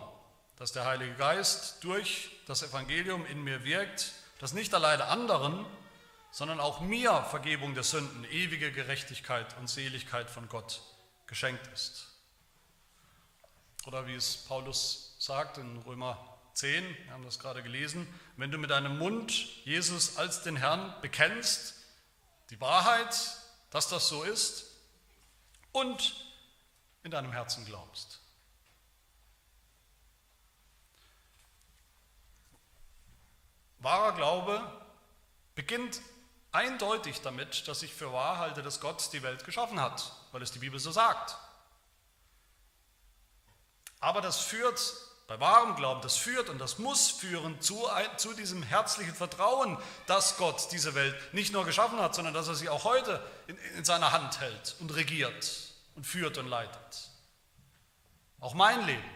dass 0.57 0.73
der 0.73 0.85
Heilige 0.85 1.15
Geist 1.15 1.83
durch 1.85 2.31
das 2.47 2.63
Evangelium 2.63 3.25
in 3.27 3.43
mir 3.43 3.65
wirkt, 3.65 4.13
dass 4.39 4.53
nicht 4.53 4.75
alleine 4.75 5.05
anderen, 5.07 5.65
sondern 6.33 6.61
auch 6.61 6.81
mir 6.81 7.23
Vergebung 7.25 7.75
der 7.75 7.85
Sünden, 7.85 8.25
ewige 8.25 8.73
Gerechtigkeit 8.73 9.57
und 9.59 9.69
Seligkeit 9.69 10.31
von 10.31 10.49
Gott 10.49 10.83
geschenkt 11.27 11.67
ist. 11.69 12.09
Oder 13.87 14.07
wie 14.07 14.15
es 14.15 14.37
Paulus 14.37 15.17
sagt 15.19 15.59
in 15.59 15.79
Römer 15.83 16.32
10, 16.55 16.97
wir 17.05 17.13
haben 17.13 17.25
das 17.25 17.39
gerade 17.39 17.63
gelesen, 17.63 18.07
wenn 18.37 18.51
du 18.51 18.59
mit 18.59 18.71
deinem 18.71 18.99
Mund 18.99 19.33
Jesus 19.65 20.17
als 20.17 20.43
den 20.43 20.57
Herrn 20.57 20.95
bekennst, 21.01 21.75
die 22.51 22.61
Wahrheit, 22.61 23.17
dass 23.71 23.89
das 23.89 24.09
so 24.09 24.23
ist, 24.23 24.67
und 25.73 26.15
in 27.03 27.11
deinem 27.11 27.33
Herzen 27.33 27.65
glaubst. 27.65 28.21
Wahrer 33.79 34.15
Glaube 34.15 34.63
beginnt 35.55 36.01
eindeutig 36.53 37.21
damit, 37.23 37.67
dass 37.67 37.83
ich 37.83 37.93
für 37.93 38.13
wahr 38.13 38.39
halte, 38.39 38.63
dass 38.63 38.81
Gott 38.81 39.13
die 39.13 39.23
Welt 39.23 39.45
geschaffen 39.45 39.81
hat, 39.81 40.13
weil 40.31 40.43
es 40.43 40.53
die 40.53 40.61
Bibel 40.61 40.79
so 40.79 40.93
sagt. 40.93 41.37
Aber 43.99 44.21
das 44.21 44.41
führt 44.41 44.81
bei 45.33 45.41
wahrem 45.41 45.77
Glauben, 45.77 46.03
das 46.03 46.19
führt 46.19 46.51
und 46.51 46.59
das 46.59 46.79
muss 46.79 47.09
führen 47.11 47.59
zu, 47.63 47.89
zu 48.19 48.35
diesem 48.35 48.63
herzlichen 48.63 49.15
Vertrauen, 49.15 49.79
dass 50.07 50.37
Gott 50.37 50.69
diese 50.73 50.95
Welt 50.95 51.15
nicht 51.33 51.55
nur 51.55 51.65
geschaffen 51.65 51.99
hat, 52.01 52.15
sondern 52.15 52.35
dass 52.35 52.49
er 52.49 52.55
sie 52.55 52.69
auch 52.69 52.85
heute 52.85 53.19
in, 53.47 53.57
in 53.79 53.85
seiner 53.85 54.13
Hand 54.13 54.41
hält 54.41 54.77
und 54.81 54.95
regiert 54.95 55.73
und 55.97 56.07
führt 56.07 56.37
und 56.37 56.49
leitet. 56.49 57.09
Auch 58.41 58.53
mein 58.53 58.85
Leben. 58.85 59.11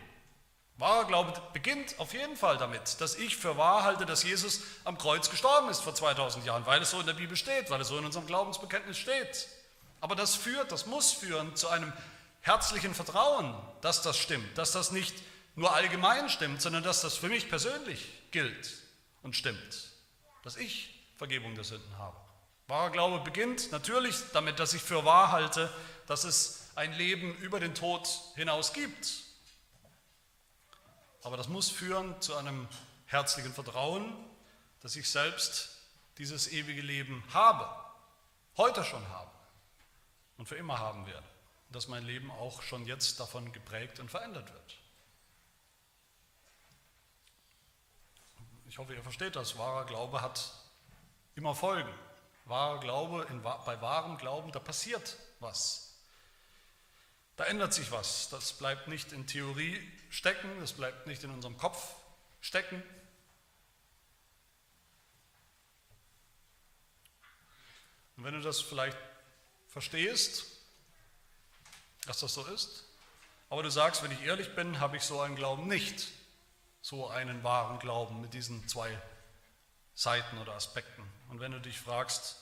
Wahrer 0.78 1.04
Glaube 1.04 1.34
beginnt 1.52 1.98
auf 1.98 2.14
jeden 2.14 2.36
Fall 2.36 2.56
damit, 2.56 2.98
dass 3.02 3.16
ich 3.16 3.36
für 3.36 3.58
wahr 3.58 3.84
halte, 3.84 4.06
dass 4.06 4.22
Jesus 4.22 4.62
am 4.84 4.96
Kreuz 4.96 5.28
gestorben 5.28 5.68
ist 5.68 5.82
vor 5.82 5.94
2000 5.94 6.46
Jahren, 6.46 6.64
weil 6.64 6.80
es 6.80 6.92
so 6.92 7.00
in 7.00 7.06
der 7.06 7.12
Bibel 7.12 7.36
steht, 7.36 7.68
weil 7.68 7.82
es 7.82 7.88
so 7.88 7.98
in 7.98 8.06
unserem 8.06 8.26
Glaubensbekenntnis 8.26 8.96
steht. 8.96 9.48
Aber 10.00 10.16
das 10.16 10.34
führt, 10.34 10.72
das 10.72 10.86
muss 10.86 11.12
führen 11.12 11.54
zu 11.56 11.68
einem 11.68 11.92
herzlichen 12.40 12.94
Vertrauen, 12.94 13.54
dass 13.82 14.00
das 14.00 14.16
stimmt, 14.16 14.56
dass 14.56 14.72
das 14.72 14.92
nicht 14.92 15.14
nur 15.56 15.74
allgemein 15.74 16.28
stimmt, 16.28 16.62
sondern 16.62 16.82
dass 16.82 17.00
das 17.00 17.16
für 17.16 17.28
mich 17.28 17.48
persönlich 17.48 18.12
gilt 18.30 18.74
und 19.22 19.34
stimmt, 19.34 19.90
dass 20.44 20.56
ich 20.56 21.04
Vergebung 21.16 21.54
der 21.54 21.64
Sünden 21.64 21.98
habe. 21.98 22.16
Wahrer 22.68 22.90
Glaube 22.90 23.24
beginnt 23.24 23.72
natürlich 23.72 24.16
damit, 24.32 24.58
dass 24.58 24.74
ich 24.74 24.82
für 24.82 25.04
wahr 25.04 25.32
halte, 25.32 25.72
dass 26.06 26.24
es 26.24 26.70
ein 26.74 26.92
Leben 26.92 27.34
über 27.38 27.58
den 27.58 27.74
Tod 27.74 28.08
hinaus 28.34 28.72
gibt. 28.72 29.22
Aber 31.22 31.36
das 31.36 31.48
muss 31.48 31.70
führen 31.70 32.20
zu 32.20 32.36
einem 32.36 32.68
herzlichen 33.06 33.54
Vertrauen, 33.54 34.12
dass 34.82 34.94
ich 34.94 35.08
selbst 35.08 35.70
dieses 36.18 36.52
ewige 36.52 36.82
Leben 36.82 37.24
habe, 37.32 37.68
heute 38.56 38.84
schon 38.84 39.06
habe 39.08 39.30
und 40.36 40.46
für 40.46 40.56
immer 40.56 40.78
haben 40.78 41.06
werde. 41.06 41.26
Und 41.68 41.76
dass 41.76 41.88
mein 41.88 42.04
Leben 42.04 42.30
auch 42.30 42.62
schon 42.62 42.84
jetzt 42.86 43.18
davon 43.20 43.52
geprägt 43.52 44.00
und 44.00 44.10
verändert 44.10 44.52
wird. 44.52 44.75
Ich 48.76 48.78
hoffe, 48.78 48.94
ihr 48.94 49.02
versteht 49.02 49.36
das. 49.36 49.56
Wahrer 49.56 49.86
Glaube 49.86 50.20
hat 50.20 50.52
immer 51.34 51.54
Folgen. 51.54 51.88
Wahrer 52.44 52.78
Glaube, 52.78 53.26
in, 53.30 53.40
bei 53.40 53.80
wahrem 53.80 54.18
Glauben, 54.18 54.52
da 54.52 54.58
passiert 54.58 55.16
was. 55.40 55.94
Da 57.36 57.44
ändert 57.44 57.72
sich 57.72 57.90
was. 57.90 58.28
Das 58.28 58.52
bleibt 58.52 58.86
nicht 58.86 59.12
in 59.12 59.26
Theorie 59.26 59.80
stecken, 60.10 60.50
das 60.60 60.74
bleibt 60.74 61.06
nicht 61.06 61.24
in 61.24 61.30
unserem 61.30 61.56
Kopf 61.56 61.94
stecken. 62.42 62.82
Und 68.18 68.24
wenn 68.24 68.34
du 68.34 68.42
das 68.42 68.60
vielleicht 68.60 68.98
verstehst, 69.68 70.44
dass 72.04 72.20
das 72.20 72.34
so 72.34 72.44
ist, 72.44 72.84
aber 73.48 73.62
du 73.62 73.70
sagst, 73.70 74.02
wenn 74.02 74.12
ich 74.12 74.20
ehrlich 74.20 74.54
bin, 74.54 74.80
habe 74.80 74.98
ich 74.98 75.02
so 75.02 75.22
einen 75.22 75.34
Glauben 75.34 75.66
nicht 75.66 76.08
so 76.86 77.08
einen 77.08 77.42
wahren 77.42 77.80
Glauben 77.80 78.20
mit 78.20 78.32
diesen 78.32 78.68
zwei 78.68 78.96
Seiten 79.92 80.38
oder 80.38 80.52
Aspekten. 80.52 81.02
Und 81.28 81.40
wenn 81.40 81.50
du 81.50 81.60
dich 81.60 81.80
fragst, 81.80 82.36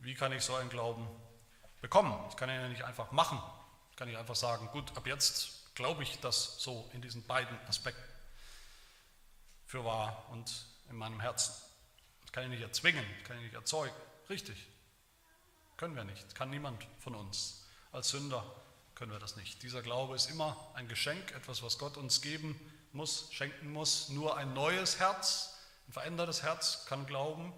wie 0.00 0.14
kann 0.14 0.32
ich 0.32 0.42
so 0.42 0.56
einen 0.56 0.68
Glauben 0.68 1.06
bekommen? 1.80 2.12
Ich 2.28 2.36
kann 2.36 2.48
ihn 2.48 2.60
ja 2.60 2.66
nicht 2.66 2.82
einfach 2.82 3.12
machen. 3.12 3.40
Ich 3.92 3.96
kann 3.96 4.08
nicht 4.08 4.18
einfach 4.18 4.34
sagen, 4.34 4.66
gut, 4.72 4.96
ab 4.96 5.06
jetzt 5.06 5.76
glaube 5.76 6.02
ich 6.02 6.18
das 6.18 6.58
so 6.58 6.90
in 6.92 7.02
diesen 7.02 7.24
beiden 7.24 7.56
Aspekten 7.68 8.02
für 9.64 9.84
wahr 9.84 10.26
und 10.32 10.66
in 10.90 10.96
meinem 10.96 11.20
Herzen. 11.20 11.54
Das 12.22 12.32
kann 12.32 12.42
ich 12.42 12.50
nicht 12.50 12.62
erzwingen, 12.62 13.06
kann 13.22 13.36
ich 13.36 13.44
nicht 13.44 13.54
erzeugen. 13.54 13.94
Richtig. 14.28 14.56
Können 15.76 15.94
wir 15.94 16.02
nicht. 16.02 16.34
Kann 16.34 16.50
niemand 16.50 16.84
von 16.98 17.14
uns. 17.14 17.64
Als 17.92 18.08
Sünder 18.08 18.44
können 18.96 19.12
wir 19.12 19.20
das 19.20 19.36
nicht. 19.36 19.62
Dieser 19.62 19.82
Glaube 19.82 20.16
ist 20.16 20.28
immer 20.30 20.56
ein 20.74 20.88
Geschenk, 20.88 21.30
etwas, 21.30 21.62
was 21.62 21.78
Gott 21.78 21.96
uns 21.96 22.22
geben 22.22 22.58
muss, 22.92 23.28
schenken 23.32 23.72
muss, 23.72 24.08
nur 24.08 24.36
ein 24.36 24.52
neues 24.54 24.98
Herz 24.98 25.52
ein 25.92 25.92
verändertes 25.92 26.42
Herz 26.42 26.86
kann 26.86 27.04
glauben. 27.04 27.52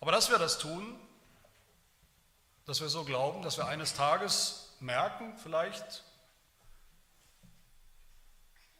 Aber 0.00 0.12
dass 0.12 0.28
wir 0.28 0.38
das 0.38 0.58
tun, 0.58 0.98
dass 2.66 2.82
wir 2.82 2.90
so 2.90 3.04
glauben, 3.04 3.42
dass 3.42 3.56
wir 3.56 3.66
eines 3.66 3.94
Tages 3.94 4.74
merken, 4.80 5.38
vielleicht, 5.38 6.04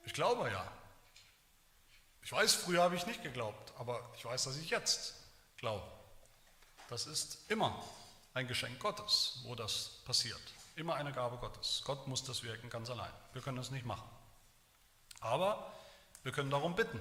ich 0.04 0.12
glaube 0.12 0.50
ja. 0.50 0.70
Ich 2.22 2.32
weiß, 2.32 2.52
früher 2.54 2.82
habe 2.82 2.96
ich 2.96 3.06
nicht 3.06 3.22
geglaubt, 3.22 3.72
aber 3.78 4.06
ich 4.16 4.24
weiß, 4.24 4.44
dass 4.44 4.56
ich 4.56 4.68
jetzt 4.68 5.14
glaube. 5.56 5.90
Das 6.90 7.06
ist 7.06 7.50
immer 7.50 7.82
ein 8.34 8.46
Geschenk 8.46 8.78
Gottes, 8.78 9.40
wo 9.44 9.54
das 9.54 10.02
passiert. 10.04 10.42
Immer 10.76 10.94
eine 10.94 11.12
Gabe 11.12 11.36
Gottes. 11.36 11.82
Gott 11.84 12.06
muss 12.08 12.24
das 12.24 12.42
wirken 12.42 12.68
ganz 12.68 12.90
allein. 12.90 13.12
Wir 13.32 13.42
können 13.42 13.56
das 13.56 13.70
nicht 13.70 13.86
machen. 13.86 14.08
Aber 15.20 15.72
wir 16.22 16.32
können 16.32 16.50
darum 16.50 16.74
bitten. 16.74 17.00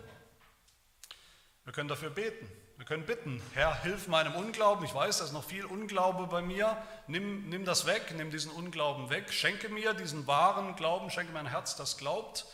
Wir 1.64 1.74
können 1.74 1.90
dafür 1.90 2.10
beten. 2.10 2.50
Wir 2.78 2.86
können 2.86 3.06
bitten, 3.06 3.42
Herr, 3.54 3.82
hilf 3.84 4.08
meinem 4.08 4.36
Unglauben. 4.36 4.84
Ich 4.84 4.94
weiß, 4.94 5.20
da 5.20 5.26
ist 5.26 5.32
noch 5.32 5.44
viel 5.44 5.66
Unglaube 5.66 6.28
bei 6.28 6.42
mir. 6.42 6.82
Nimm, 7.08 7.48
nimm 7.48 7.66
das 7.66 7.86
weg, 7.86 8.14
nimm 8.16 8.32
diesen 8.32 8.52
Unglauben 8.52 9.10
weg. 9.10 9.32
Schenke 9.32 9.70
mir 9.70 9.94
diesen 9.94 10.28
wahren 10.28 10.76
Glauben, 10.76 11.10
schenke 11.10 11.32
mein 11.32 11.48
Herz, 11.48 11.76
das 11.76 11.98
glaubt. 11.98 12.46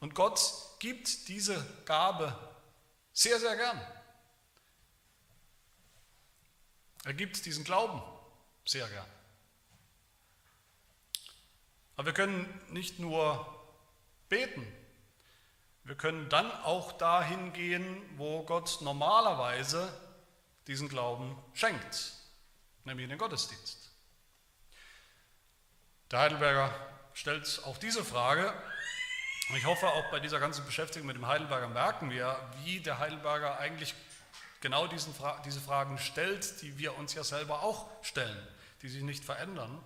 Und 0.00 0.14
Gott 0.14 0.40
gibt 0.78 1.28
diese 1.28 1.64
Gabe 1.84 2.34
sehr, 3.12 3.38
sehr 3.38 3.56
gern. 3.56 3.80
Er 7.04 7.14
gibt 7.14 7.44
diesen 7.44 7.64
Glauben 7.64 8.02
sehr 8.64 8.88
gern. 8.88 9.06
Aber 11.96 12.06
wir 12.06 12.12
können 12.12 12.60
nicht 12.70 12.98
nur 12.98 13.46
beten, 14.28 14.66
wir 15.84 15.96
können 15.96 16.28
dann 16.30 16.50
auch 16.62 16.92
dahin 16.92 17.52
gehen, 17.52 18.02
wo 18.16 18.42
Gott 18.42 18.78
normalerweise 18.80 19.92
diesen 20.66 20.88
Glauben 20.88 21.36
schenkt, 21.52 22.14
nämlich 22.84 23.04
in 23.04 23.10
den 23.10 23.18
Gottesdienst. 23.18 23.90
Der 26.10 26.20
Heidelberger 26.20 26.74
stellt 27.12 27.62
auch 27.66 27.76
diese 27.76 28.02
Frage. 28.02 28.52
Und 29.50 29.56
ich 29.56 29.66
hoffe, 29.66 29.86
auch 29.88 30.10
bei 30.10 30.20
dieser 30.20 30.40
ganzen 30.40 30.64
Beschäftigung 30.64 31.06
mit 31.06 31.16
dem 31.16 31.26
Heidelberger 31.26 31.68
merken 31.68 32.10
wir, 32.10 32.36
wie 32.62 32.80
der 32.80 32.98
Heidelberger 32.98 33.58
eigentlich 33.58 33.94
genau 34.62 34.86
diesen, 34.86 35.14
diese 35.44 35.60
Fragen 35.60 35.98
stellt, 35.98 36.62
die 36.62 36.78
wir 36.78 36.96
uns 36.96 37.12
ja 37.12 37.24
selber 37.24 37.62
auch 37.62 37.86
stellen, 38.02 38.48
die 38.80 38.88
sich 38.88 39.02
nicht 39.02 39.22
verändern. 39.22 39.82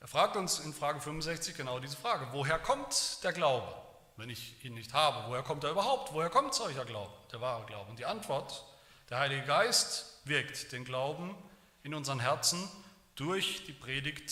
Er 0.00 0.08
fragt 0.08 0.36
uns 0.36 0.58
in 0.60 0.72
Frage 0.72 1.00
65 1.00 1.56
genau 1.56 1.78
diese 1.78 1.96
Frage, 1.96 2.28
woher 2.32 2.58
kommt 2.58 3.22
der 3.22 3.32
Glaube? 3.32 3.74
wenn 4.20 4.30
ich 4.30 4.62
ihn 4.64 4.74
nicht 4.74 4.92
habe? 4.92 5.28
Woher 5.28 5.42
kommt 5.42 5.64
er 5.64 5.70
überhaupt? 5.70 6.12
Woher 6.12 6.28
kommt 6.28 6.54
solcher 6.54 6.84
Glaube, 6.84 7.12
der 7.32 7.40
wahre 7.40 7.64
Glaube? 7.64 7.90
Und 7.90 7.98
die 7.98 8.04
Antwort, 8.04 8.64
der 9.08 9.18
Heilige 9.18 9.46
Geist 9.46 10.20
wirkt 10.24 10.72
den 10.72 10.84
Glauben 10.84 11.34
in 11.82 11.94
unseren 11.94 12.20
Herzen 12.20 12.68
durch 13.14 13.64
die 13.64 13.72
Predigt 13.72 14.30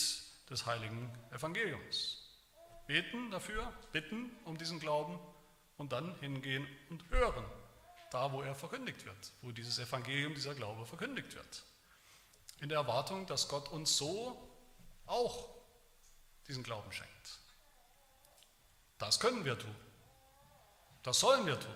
des 0.49 0.65
heiligen 0.67 1.11
Evangeliums. 1.31 2.23
Beten 2.85 3.31
dafür, 3.31 3.73
bitten 3.91 4.31
um 4.45 4.57
diesen 4.57 4.79
Glauben 4.79 5.19
und 5.77 5.91
dann 5.91 6.15
hingehen 6.19 6.67
und 6.89 7.03
hören, 7.09 7.45
da 8.11 8.31
wo 8.31 8.41
er 8.41 8.55
verkündigt 8.55 9.05
wird, 9.05 9.31
wo 9.41 9.51
dieses 9.51 9.79
Evangelium, 9.79 10.35
dieser 10.35 10.53
Glaube 10.53 10.85
verkündigt 10.85 11.35
wird. 11.35 11.63
In 12.61 12.69
der 12.69 12.79
Erwartung, 12.79 13.25
dass 13.25 13.47
Gott 13.47 13.69
uns 13.69 13.97
so 13.97 14.37
auch 15.07 15.49
diesen 16.49 16.63
Glauben 16.63 16.91
schenkt. 16.91 17.39
Das 18.97 19.19
können 19.19 19.45
wir 19.45 19.57
tun. 19.57 19.75
Das 21.03 21.19
sollen 21.19 21.45
wir 21.45 21.57
tun. 21.57 21.75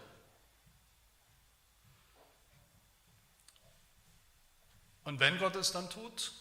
Und 5.05 5.19
wenn 5.19 5.38
Gott 5.38 5.55
es 5.55 5.71
dann 5.71 5.89
tut, 5.89 6.33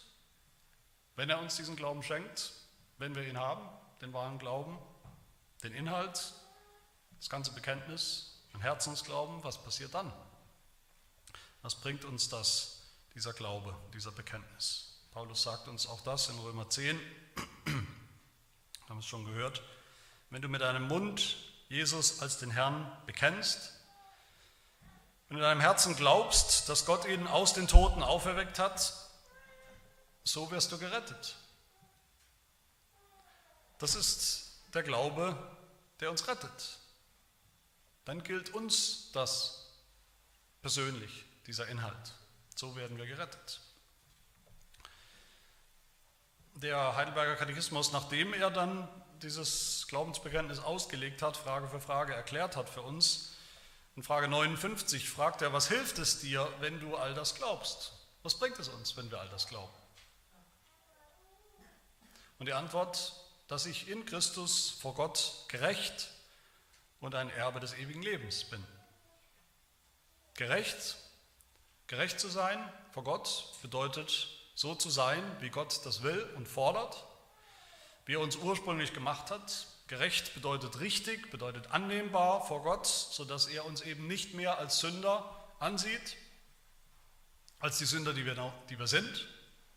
wenn 1.15 1.29
er 1.29 1.39
uns 1.39 1.55
diesen 1.55 1.75
Glauben 1.75 2.01
schenkt, 2.01 2.51
wenn 2.97 3.15
wir 3.15 3.23
ihn 3.23 3.37
haben, 3.37 3.69
den 4.01 4.13
wahren 4.13 4.39
Glauben, 4.39 4.77
den 5.63 5.73
Inhalt, 5.73 6.33
das 7.19 7.29
ganze 7.29 7.51
Bekenntnis, 7.53 8.41
den 8.53 8.61
Herzensglauben, 8.61 9.43
was 9.43 9.61
passiert 9.63 9.93
dann? 9.93 10.11
Was 11.61 11.75
bringt 11.75 12.03
uns 12.03 12.29
das, 12.29 12.81
dieser 13.13 13.33
Glaube, 13.33 13.75
dieser 13.93 14.11
Bekenntnis? 14.11 14.99
Paulus 15.11 15.43
sagt 15.43 15.67
uns 15.67 15.87
auch 15.87 16.01
das 16.01 16.29
in 16.29 16.39
Römer 16.39 16.69
10, 16.69 16.99
haben 18.93 18.99
es 18.99 19.07
schon 19.07 19.25
gehört, 19.25 19.63
wenn 20.29 20.43
du 20.43 20.47
mit 20.47 20.61
deinem 20.61 20.87
Mund 20.87 21.35
Jesus 21.67 22.21
als 22.21 22.37
den 22.37 22.51
Herrn 22.51 22.95
bekennst, 23.07 23.73
wenn 25.27 25.37
du 25.37 25.43
in 25.43 25.49
deinem 25.49 25.61
Herzen 25.61 25.95
glaubst, 25.95 26.69
dass 26.69 26.85
Gott 26.85 27.05
ihn 27.05 27.25
aus 27.25 27.53
den 27.53 27.67
Toten 27.67 28.03
auferweckt 28.03 28.59
hat, 28.59 28.93
so 30.23 30.51
wirst 30.51 30.71
du 30.71 30.77
gerettet. 30.77 31.37
Das 33.79 33.95
ist 33.95 34.59
der 34.75 34.83
Glaube, 34.83 35.35
der 35.99 36.11
uns 36.11 36.27
rettet. 36.27 36.77
Dann 38.05 38.21
gilt 38.21 38.53
uns 38.53 39.11
das 39.11 39.73
persönlich, 40.61 41.25
dieser 41.47 41.67
Inhalt. 41.67 42.13
So 42.55 42.75
werden 42.75 42.99
wir 42.99 43.07
gerettet. 43.07 43.59
Der 46.55 46.95
Heidelberger 46.95 47.35
Katechismus, 47.35 47.91
nachdem 47.91 48.33
er 48.33 48.51
dann 48.51 48.87
dieses 49.21 49.87
Glaubensbekenntnis 49.87 50.59
ausgelegt 50.59 51.21
hat, 51.21 51.35
Frage 51.35 51.67
für 51.67 51.81
Frage 51.81 52.13
erklärt 52.13 52.55
hat 52.55 52.69
für 52.69 52.81
uns. 52.81 53.33
In 53.95 54.03
Frage 54.03 54.27
59 54.27 55.09
fragt 55.09 55.41
er, 55.41 55.51
was 55.51 55.67
hilft 55.67 55.97
es 55.97 56.19
dir, 56.19 56.47
wenn 56.59 56.79
du 56.79 56.95
all 56.95 57.13
das 57.15 57.35
glaubst? 57.35 57.93
Was 58.21 58.37
bringt 58.37 58.59
es 58.59 58.69
uns, 58.69 58.95
wenn 58.95 59.09
wir 59.09 59.19
all 59.19 59.29
das 59.29 59.47
glauben? 59.47 59.73
Und 62.37 62.45
die 62.45 62.53
Antwort, 62.53 63.13
dass 63.47 63.65
ich 63.65 63.87
in 63.89 64.05
Christus 64.05 64.69
vor 64.69 64.93
Gott 64.93 65.45
gerecht 65.47 66.09
und 66.99 67.15
ein 67.15 67.29
Erbe 67.31 67.59
des 67.59 67.73
ewigen 67.73 68.01
Lebens 68.01 68.43
bin. 68.45 68.63
Gerecht, 70.35 70.97
gerecht 71.87 72.19
zu 72.19 72.29
sein 72.29 72.57
vor 72.91 73.03
Gott 73.03 73.53
bedeutet 73.61 74.29
so 74.55 74.75
zu 74.75 74.89
sein, 74.89 75.23
wie 75.39 75.49
Gott 75.49 75.81
das 75.85 76.03
will 76.03 76.23
und 76.35 76.47
fordert 76.47 77.05
wie 78.05 78.13
er 78.13 78.19
uns 78.19 78.35
ursprünglich 78.35 78.93
gemacht 78.93 79.31
hat. 79.31 79.67
Gerecht 79.87 80.33
bedeutet 80.33 80.79
richtig, 80.79 81.29
bedeutet 81.31 81.67
annehmbar 81.71 82.45
vor 82.45 82.63
Gott, 82.63 82.87
sodass 82.87 83.47
er 83.47 83.65
uns 83.65 83.81
eben 83.81 84.07
nicht 84.07 84.33
mehr 84.33 84.57
als 84.57 84.79
Sünder 84.79 85.47
ansieht, 85.59 86.17
als 87.59 87.77
die 87.77 87.85
Sünder, 87.85 88.13
die 88.13 88.25
wir, 88.25 88.35
noch, 88.35 88.53
die 88.67 88.79
wir 88.79 88.87
sind, 88.87 89.27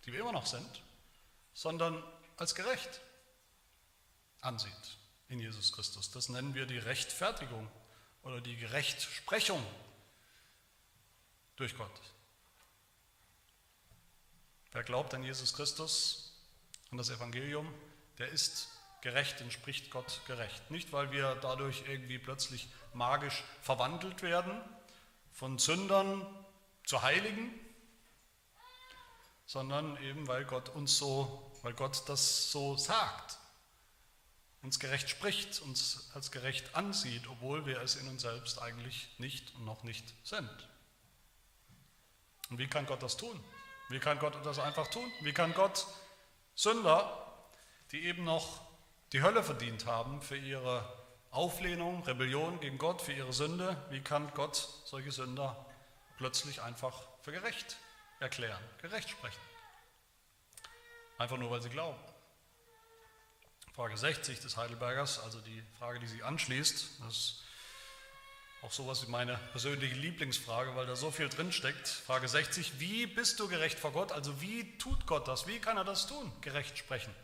die 0.04 0.12
wir 0.12 0.20
immer 0.20 0.32
noch 0.32 0.46
sind, 0.46 0.82
sondern 1.54 2.02
als 2.36 2.54
gerecht 2.54 3.00
ansieht 4.40 4.72
in 5.28 5.40
Jesus 5.40 5.72
Christus. 5.72 6.10
Das 6.10 6.28
nennen 6.28 6.54
wir 6.54 6.66
die 6.66 6.78
Rechtfertigung 6.78 7.68
oder 8.22 8.40
die 8.40 8.56
Gerechtsprechung 8.56 9.64
durch 11.56 11.76
Gott. 11.76 12.00
Wer 14.76 14.82
glaubt 14.82 15.14
an 15.14 15.22
Jesus 15.22 15.54
Christus 15.54 16.34
und 16.90 16.98
das 16.98 17.08
Evangelium, 17.08 17.66
der 18.18 18.28
ist 18.28 18.68
gerecht, 19.00 19.40
entspricht 19.40 19.90
Gott 19.90 20.20
gerecht. 20.26 20.70
Nicht, 20.70 20.92
weil 20.92 21.12
wir 21.12 21.34
dadurch 21.36 21.84
irgendwie 21.88 22.18
plötzlich 22.18 22.68
magisch 22.92 23.42
verwandelt 23.62 24.20
werden, 24.20 24.60
von 25.32 25.58
Sündern 25.58 26.26
zu 26.84 27.00
Heiligen, 27.00 27.58
sondern 29.46 29.96
eben, 30.02 30.28
weil 30.28 30.44
Gott 30.44 30.68
uns 30.68 30.98
so, 30.98 31.50
weil 31.62 31.72
Gott 31.72 32.06
das 32.10 32.52
so 32.52 32.76
sagt, 32.76 33.38
uns 34.60 34.78
gerecht 34.78 35.08
spricht, 35.08 35.58
uns 35.62 36.10
als 36.12 36.30
gerecht 36.30 36.74
ansieht, 36.74 37.26
obwohl 37.28 37.64
wir 37.64 37.80
es 37.80 37.96
in 37.96 38.08
uns 38.08 38.20
selbst 38.20 38.60
eigentlich 38.60 39.08
nicht 39.16 39.54
und 39.54 39.64
noch 39.64 39.84
nicht 39.84 40.12
sind. 40.22 40.68
Und 42.50 42.58
wie 42.58 42.66
kann 42.66 42.84
Gott 42.84 43.02
das 43.02 43.16
tun? 43.16 43.42
Wie 43.88 43.98
kann 43.98 44.18
Gott 44.18 44.34
das 44.44 44.58
einfach 44.58 44.88
tun? 44.88 45.10
Wie 45.20 45.32
kann 45.32 45.54
Gott 45.54 45.86
Sünder 46.54 47.26
die 47.92 48.04
eben 48.04 48.24
noch 48.24 48.60
die 49.12 49.22
Hölle 49.22 49.42
verdient 49.42 49.86
haben 49.86 50.20
für 50.20 50.36
ihre 50.36 50.84
Auflehnung, 51.30 52.02
Rebellion 52.04 52.60
gegen 52.60 52.78
Gott, 52.78 53.02
für 53.02 53.12
ihre 53.12 53.32
Sünde. 53.32 53.76
Wie 53.90 54.00
kann 54.00 54.32
Gott 54.34 54.56
solche 54.84 55.12
Sünder 55.12 55.66
plötzlich 56.16 56.62
einfach 56.62 57.02
für 57.22 57.32
gerecht 57.32 57.76
erklären, 58.20 58.62
gerecht 58.80 59.10
sprechen? 59.10 59.40
Einfach 61.18 61.36
nur, 61.36 61.50
weil 61.50 61.62
sie 61.62 61.68
glauben. 61.68 61.98
Frage 63.74 63.96
60 63.96 64.40
des 64.40 64.56
Heidelbergers, 64.56 65.18
also 65.20 65.40
die 65.40 65.62
Frage, 65.78 66.00
die 66.00 66.06
sich 66.06 66.24
anschließt, 66.24 67.00
das 67.00 67.08
ist 67.08 67.44
auch 68.62 68.72
sowas 68.72 69.06
wie 69.06 69.10
meine 69.10 69.38
persönliche 69.52 69.94
Lieblingsfrage, 69.94 70.74
weil 70.74 70.86
da 70.86 70.96
so 70.96 71.10
viel 71.10 71.28
drinsteckt. 71.28 71.86
Frage 71.86 72.26
60, 72.26 72.80
wie 72.80 73.06
bist 73.06 73.38
du 73.38 73.48
gerecht 73.48 73.78
vor 73.78 73.92
Gott? 73.92 74.12
Also 74.12 74.40
wie 74.40 74.76
tut 74.78 75.06
Gott 75.06 75.28
das? 75.28 75.46
Wie 75.46 75.58
kann 75.58 75.76
er 75.76 75.84
das 75.84 76.06
tun? 76.06 76.32
Gerecht 76.40 76.76
sprechen 76.78 77.14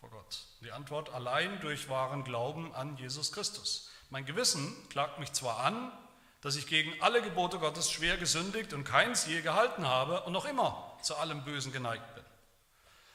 vor 0.00 0.10
Gott? 0.10 0.44
Die 0.60 0.72
Antwort 0.72 1.12
allein 1.12 1.60
durch 1.60 1.88
wahren 1.88 2.24
Glauben 2.24 2.74
an 2.74 2.96
Jesus 2.96 3.32
Christus. 3.32 3.90
Mein 4.10 4.26
Gewissen 4.26 4.76
klagt 4.90 5.18
mich 5.18 5.32
zwar 5.32 5.60
an, 5.60 5.90
dass 6.42 6.56
ich 6.56 6.66
gegen 6.66 6.92
alle 7.00 7.22
Gebote 7.22 7.58
Gottes 7.58 7.90
schwer 7.90 8.16
gesündigt 8.16 8.72
und 8.72 8.84
keins 8.84 9.26
je 9.26 9.40
gehalten 9.40 9.86
habe 9.86 10.22
und 10.22 10.32
noch 10.32 10.44
immer 10.44 10.98
zu 11.02 11.16
allem 11.16 11.44
Bösen 11.44 11.72
geneigt 11.72 12.14
bin. 12.14 12.24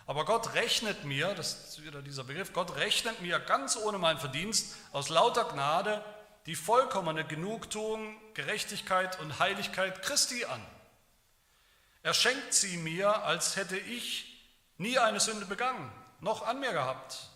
Aber 0.08 0.24
Gott 0.24 0.54
rechnet 0.54 1.04
mir, 1.04 1.36
das 1.36 1.68
ist 1.68 1.84
wieder 1.84 2.02
dieser 2.02 2.24
Begriff, 2.24 2.54
Gott 2.54 2.78
rechnet 2.78 3.22
mir 3.22 3.40
ganz 3.40 3.76
ohne 3.76 3.98
mein 3.98 4.18
Verdienst 4.18 4.76
aus 4.94 5.10
lauter 5.10 5.44
Gnade 5.44 6.04
die 6.48 6.56
vollkommene 6.56 7.26
Genugtuung, 7.26 8.18
Gerechtigkeit 8.34 9.20
und 9.20 9.38
Heiligkeit 9.38 10.02
Christi 10.02 10.46
an. 10.46 10.66
Er 12.04 12.14
schenkt 12.14 12.54
sie 12.54 12.78
mir, 12.78 13.24
als 13.24 13.58
hätte 13.58 13.78
ich 13.78 14.44
nie 14.78 14.98
eine 14.98 15.20
Sünde 15.20 15.46
begangen, 15.46 15.92
noch 16.22 16.48
an 16.48 16.60
mir 16.62 16.72
gehabt 16.72 17.30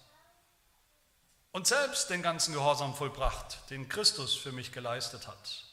und 1.52 1.68
selbst 1.68 2.10
den 2.10 2.22
ganzen 2.22 2.54
Gehorsam 2.54 2.96
vollbracht, 2.96 3.70
den 3.70 3.90
Christus 3.90 4.36
für 4.36 4.54
mich 4.54 4.72
geleistet 4.72 5.28
hat. 5.28 5.66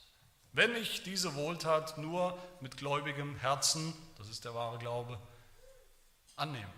Wenn 0.52 0.74
ich 0.74 1.04
diese 1.04 1.36
Wohltat 1.36 1.98
nur 1.98 2.36
mit 2.60 2.76
gläubigem 2.76 3.36
Herzen, 3.36 3.94
das 4.16 4.28
ist 4.28 4.44
der 4.44 4.54
wahre 4.54 4.78
Glaube, 4.78 5.20
annehme. 6.34 6.72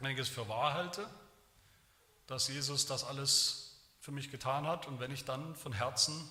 Wenn 0.00 0.10
ich 0.10 0.18
es 0.18 0.28
für 0.28 0.48
wahr 0.48 0.74
halte, 0.74 1.08
dass 2.26 2.48
Jesus 2.48 2.86
das 2.86 3.04
alles 3.04 3.80
für 4.00 4.12
mich 4.12 4.30
getan 4.30 4.66
hat 4.66 4.86
und 4.86 5.00
wenn 5.00 5.10
ich 5.10 5.24
dann 5.24 5.56
von 5.56 5.72
Herzen 5.72 6.30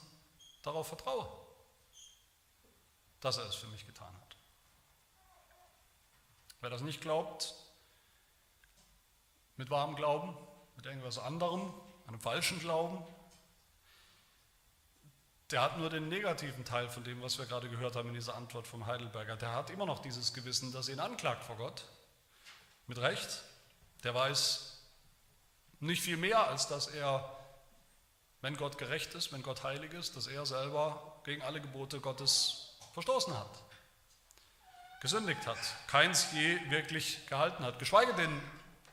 darauf 0.62 0.88
vertraue, 0.88 1.28
dass 3.20 3.38
er 3.38 3.46
es 3.46 3.56
für 3.56 3.68
mich 3.68 3.86
getan 3.86 4.14
hat. 4.14 4.36
Wer 6.62 6.70
das 6.70 6.82
nicht 6.82 7.02
glaubt, 7.02 7.56
mit 9.58 9.70
wahrem 9.70 9.96
Glauben, 9.96 10.36
mit 10.76 10.86
irgendwas 10.86 11.18
anderem, 11.18 11.74
einem 12.08 12.20
falschen 12.20 12.60
Glauben, 12.60 13.06
der 15.52 15.62
hat 15.62 15.78
nur 15.78 15.90
den 15.90 16.10
negativen 16.10 16.66
Teil 16.66 16.90
von 16.90 17.04
dem, 17.04 17.22
was 17.22 17.38
wir 17.38 17.46
gerade 17.46 17.70
gehört 17.70 17.96
haben 17.96 18.10
in 18.10 18.16
dieser 18.16 18.36
Antwort 18.36 18.66
vom 18.66 18.88
Heidelberger. 18.88 19.36
Der 19.36 19.52
hat 19.52 19.70
immer 19.70 19.86
noch 19.86 20.00
dieses 20.00 20.34
Gewissen, 20.34 20.72
das 20.72 20.90
ihn 20.90 21.00
anklagt 21.00 21.44
vor 21.44 21.58
Gott. 21.58 21.86
Mit 22.88 22.98
Recht. 22.98 23.44
Der 24.04 24.16
weiß 24.16 24.73
nicht 25.88 26.02
viel 26.02 26.18
mehr, 26.18 26.48
als 26.48 26.68
dass 26.68 26.88
er, 26.88 27.38
wenn 28.42 28.58
Gott 28.58 28.78
gerecht 28.78 29.14
ist, 29.16 29.32
wenn 29.32 29.44
Gott 29.44 29.64
heilig 29.64 29.94
ist, 29.94 30.16
dass 30.16 30.28
er 30.28 30.46
selber 30.46 31.22
gegen 31.24 31.42
alle 31.42 31.62
Gebote 31.62 32.00
Gottes 32.00 32.78
verstoßen 32.94 33.38
hat, 33.38 33.52
gesündigt 35.02 35.46
hat, 35.46 35.58
keins 35.88 36.32
je 36.32 36.60
wirklich 36.70 37.26
gehalten 37.28 37.64
hat, 37.64 37.80
geschweige 37.80 38.14
denn 38.14 38.42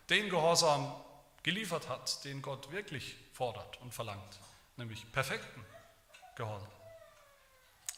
den 0.08 0.28
Gehorsam 0.28 0.92
geliefert 1.42 1.88
hat, 1.88 2.24
den 2.24 2.42
Gott 2.42 2.70
wirklich 2.72 3.16
fordert 3.32 3.80
und 3.80 3.94
verlangt, 3.94 4.38
nämlich 4.76 5.10
perfekten 5.12 5.64
Gehorsam. 6.36 6.68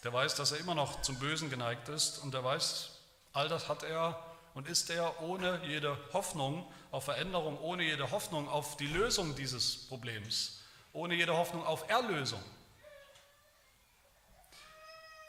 Der 0.05 0.13
weiß, 0.13 0.35
dass 0.35 0.53
er 0.53 0.59
immer 0.59 0.75
noch 0.75 1.03
zum 1.03 1.19
Bösen 1.19 1.49
geneigt 1.49 1.89
ist 1.89 2.19
und 2.19 2.35
der 2.35 2.45
weiß, 2.45 2.91
all 3.33 3.49
das 3.49 3.69
hat 3.69 3.85
er 3.85 4.32
und 4.55 4.69
ist 4.69 4.91
er 4.91 5.23
ohne 5.23 5.61
jede 5.65 5.97
Hoffnung 6.13 6.71
auf 6.91 7.05
Veränderung, 7.05 7.59
ohne 7.61 7.85
jede 7.85 8.11
Hoffnung 8.11 8.49
auf 8.49 8.77
die 8.77 8.87
Lösung 8.87 9.35
dieses 9.35 9.89
Problems, 9.89 10.63
ohne 10.93 11.15
jede 11.15 11.37
Hoffnung 11.37 11.65
auf 11.65 11.89
Erlösung. 11.89 12.43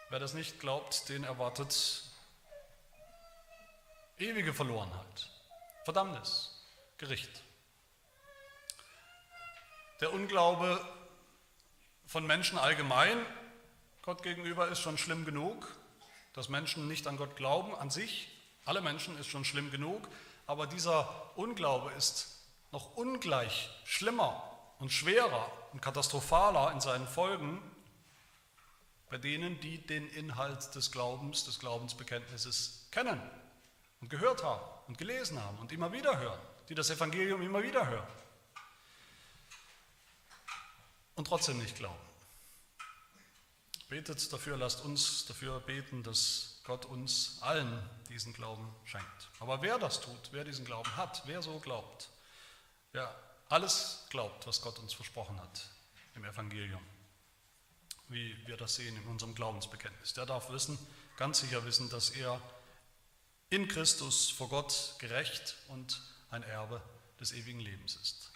Wer 0.10 0.20
das 0.20 0.34
nicht 0.34 0.60
glaubt, 0.60 1.10
den 1.10 1.24
erwartet 1.24 2.04
ewige 4.20 4.54
Verlorenheit, 4.54 5.30
Verdammnis, 5.86 6.64
Gericht. 6.98 7.44
Der 10.02 10.14
Unglaube 10.14 10.80
von 12.06 12.28
Menschen 12.28 12.60
allgemein 12.60 13.18
Gott 14.04 14.22
gegenüber 14.22 14.68
ist 14.68 14.80
schon 14.80 14.98
schlimm 14.98 15.24
genug. 15.26 15.66
Dass 16.34 16.50
Menschen 16.50 16.88
nicht 16.88 17.08
an 17.08 17.16
Gott 17.16 17.36
glauben, 17.36 17.74
an 17.76 17.90
sich 17.90 18.28
alle 18.66 18.82
Menschen 18.82 19.18
ist 19.18 19.28
schon 19.28 19.46
schlimm 19.46 19.72
genug, 19.72 20.08
aber 20.48 20.68
dieser 20.68 21.38
Unglaube 21.38 21.92
ist 21.94 22.40
noch 22.72 22.96
ungleich 22.96 23.70
schlimmer 23.86 24.44
und 24.80 24.92
schwerer 24.92 25.52
und 25.72 25.82
katastrophaler 25.82 26.72
in 26.72 26.82
seinen 26.82 27.08
Folgen 27.08 27.62
bei 29.10 29.20
denen, 29.20 29.60
die 29.60 29.78
den 29.78 30.10
Inhalt 30.10 30.74
des 30.74 30.92
Glaubens, 30.92 31.46
des 31.46 31.60
Glaubensbekenntnisses 31.60 32.88
kennen 32.90 33.22
und 34.02 34.10
gehört 34.10 34.44
haben 34.44 34.64
und 34.88 34.98
gelesen 34.98 35.40
haben 35.40 35.60
und 35.60 35.72
immer 35.72 35.92
wieder 35.92 36.18
hören, 36.18 36.40
die 36.68 36.74
das 36.74 36.90
Evangelium 36.90 37.44
immer 37.44 37.62
wieder 37.62 37.88
hören 37.88 38.08
und 41.16 41.28
trotzdem 41.28 41.60
nicht 41.60 41.76
glauben. 41.76 41.96
Betet 43.88 44.34
dafür, 44.34 44.58
lasst 44.58 44.84
uns 44.84 45.26
dafür 45.26 45.60
beten, 45.60 46.02
dass 46.02 46.60
Gott 46.64 46.86
uns 46.86 47.38
allen 47.42 47.88
diesen 48.14 48.34
Glauben 48.34 48.74
schenkt. 48.86 49.30
Aber 49.40 49.62
wer 49.62 49.80
das 49.80 50.00
tut, 50.00 50.30
wer 50.32 50.44
diesen 50.44 50.66
Glauben 50.66 50.96
hat, 50.96 51.24
wer 51.26 51.42
so 51.42 51.60
glaubt, 51.60 52.10
wer 52.92 53.14
alles 53.50 54.06
glaubt, 54.10 54.46
was 54.46 54.62
Gott 54.62 54.78
uns 54.80 54.94
versprochen 54.94 55.40
hat 55.42 55.70
im 56.14 56.24
Evangelium, 56.24 56.82
wie 58.10 58.38
wir 58.48 58.56
das 58.56 58.76
sehen 58.76 58.96
in 58.96 59.08
unserem 59.08 59.34
Glaubensbekenntnis, 59.34 60.14
der 60.14 60.28
darf 60.28 60.52
wissen, 60.52 60.78
ganz 61.18 61.40
sicher 61.40 61.66
wissen, 61.66 61.90
dass 61.90 62.12
er 62.12 62.40
in 63.50 63.68
Christus 63.68 64.30
vor 64.30 64.50
Gott 64.50 64.96
gerecht 65.00 65.56
und 65.70 66.02
ein 66.30 66.44
Erbe 66.44 66.82
des 67.20 67.34
ewigen 67.34 67.60
Lebens 67.60 67.96
ist. 67.96 68.32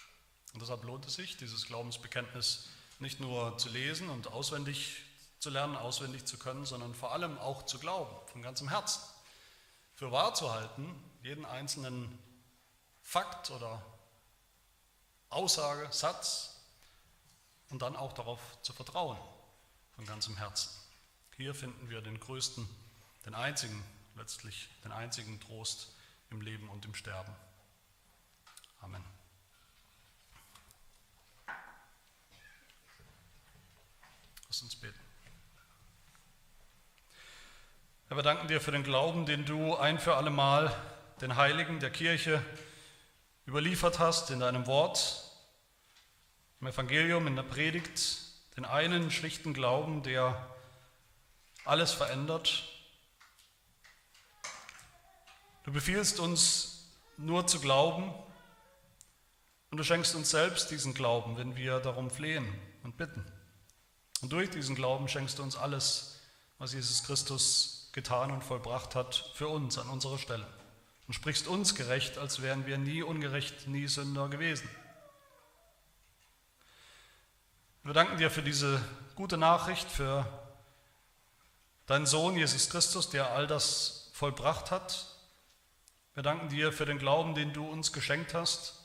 Und 0.53 0.61
deshalb 0.61 0.83
lohnt 0.83 1.05
es 1.05 1.13
sich, 1.13 1.37
dieses 1.37 1.67
Glaubensbekenntnis 1.67 2.69
nicht 2.99 3.19
nur 3.19 3.57
zu 3.59 3.69
lesen 3.69 4.09
und 4.09 4.27
auswendig 4.27 5.03
zu 5.39 5.51
lernen, 5.51 5.75
auswendig 5.75 6.25
zu 6.25 6.39
können, 6.39 6.65
sondern 6.65 6.95
vor 6.95 7.11
allem 7.11 7.37
auch 7.37 7.63
zu 7.65 7.77
glauben, 7.77 8.15
von 8.31 8.41
ganzem 8.41 8.69
Herzen. 8.69 9.01
Für 9.97 10.11
wahr 10.11 10.35
zu 10.35 10.53
halten, 10.53 10.87
jeden 11.23 11.43
einzelnen 11.43 12.19
Fakt 13.01 13.49
oder 13.49 13.83
Aussage, 15.31 15.91
Satz 15.91 16.61
und 17.69 17.81
dann 17.81 17.95
auch 17.95 18.13
darauf 18.13 18.39
zu 18.61 18.73
vertrauen, 18.73 19.17
von 19.95 20.05
ganzem 20.05 20.37
Herzen. 20.37 20.69
Hier 21.35 21.55
finden 21.55 21.89
wir 21.89 22.01
den 22.01 22.19
größten, 22.19 22.69
den 23.25 23.33
einzigen, 23.33 23.83
letztlich 24.15 24.69
den 24.83 24.91
einzigen 24.91 25.39
Trost 25.39 25.89
im 26.29 26.41
Leben 26.41 26.69
und 26.69 26.85
im 26.85 26.93
Sterben. 26.93 27.35
Amen. 28.81 29.03
Lass 34.47 34.61
uns 34.61 34.75
beten. 34.75 35.06
Herr, 38.09 38.15
wir 38.15 38.23
danken 38.23 38.47
dir 38.47 38.61
für 38.61 38.71
den 38.71 38.83
Glauben, 38.83 39.25
den 39.25 39.43
du 39.43 39.75
ein 39.75 39.99
für 39.99 40.15
alle 40.15 40.29
Mal 40.29 40.73
den 41.19 41.35
Heiligen 41.35 41.81
der 41.81 41.89
Kirche 41.89 42.41
überliefert 43.45 43.99
hast 43.99 44.31
in 44.31 44.39
deinem 44.39 44.65
Wort, 44.65 45.29
im 46.61 46.67
Evangelium, 46.67 47.27
in 47.27 47.35
der 47.35 47.43
Predigt, 47.43 47.99
den 48.55 48.63
einen 48.63 49.11
schlichten 49.11 49.53
Glauben, 49.53 50.03
der 50.03 50.55
alles 51.65 51.91
verändert. 51.91 52.63
Du 55.65 55.73
befiehlst 55.73 56.21
uns 56.21 56.87
nur 57.17 57.45
zu 57.45 57.59
glauben 57.59 58.13
und 59.69 59.79
du 59.79 59.83
schenkst 59.83 60.15
uns 60.15 60.29
selbst 60.29 60.71
diesen 60.71 60.93
Glauben, 60.93 61.35
wenn 61.35 61.57
wir 61.57 61.81
darum 61.81 62.09
flehen 62.09 62.47
und 62.83 62.95
bitten. 62.95 63.29
Und 64.21 64.31
durch 64.31 64.49
diesen 64.49 64.77
Glauben 64.77 65.09
schenkst 65.09 65.39
du 65.39 65.43
uns 65.43 65.57
alles, 65.57 66.21
was 66.57 66.71
Jesus 66.71 67.03
Christus 67.03 67.76
getan 67.97 68.29
und 68.29 68.43
vollbracht 68.43 68.93
hat 68.93 69.31
für 69.33 69.47
uns 69.47 69.79
an 69.79 69.89
unserer 69.89 70.19
Stelle. 70.19 70.45
Und 71.07 71.15
sprichst 71.15 71.47
uns 71.47 71.73
gerecht, 71.73 72.19
als 72.19 72.43
wären 72.43 72.67
wir 72.67 72.77
nie 72.77 73.01
ungerecht, 73.01 73.67
nie 73.67 73.87
Sünder 73.87 74.29
gewesen. 74.29 74.69
Wir 77.81 77.95
danken 77.95 78.17
dir 78.17 78.29
für 78.29 78.43
diese 78.43 78.79
gute 79.15 79.35
Nachricht, 79.35 79.89
für 79.89 80.27
deinen 81.87 82.05
Sohn 82.05 82.37
Jesus 82.37 82.69
Christus, 82.69 83.09
der 83.09 83.31
all 83.31 83.47
das 83.47 84.11
vollbracht 84.13 84.69
hat. 84.69 85.07
Wir 86.13 86.21
danken 86.21 86.49
dir 86.49 86.71
für 86.71 86.85
den 86.85 86.99
Glauben, 86.99 87.33
den 87.33 87.51
du 87.51 87.67
uns 87.67 87.93
geschenkt 87.93 88.35
hast 88.35 88.79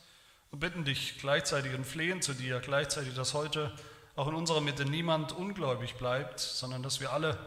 und 0.52 0.60
bitten 0.60 0.86
dich 0.86 1.18
gleichzeitig 1.18 1.74
und 1.74 1.84
flehen 1.84 2.22
zu 2.22 2.32
dir, 2.32 2.60
gleichzeitig, 2.60 3.12
dass 3.12 3.34
heute 3.34 3.76
auch 4.16 4.28
in 4.28 4.34
unserer 4.34 4.62
Mitte 4.62 4.86
niemand 4.86 5.32
ungläubig 5.32 5.96
bleibt, 5.96 6.40
sondern 6.40 6.82
dass 6.82 7.00
wir 7.00 7.12
alle 7.12 7.38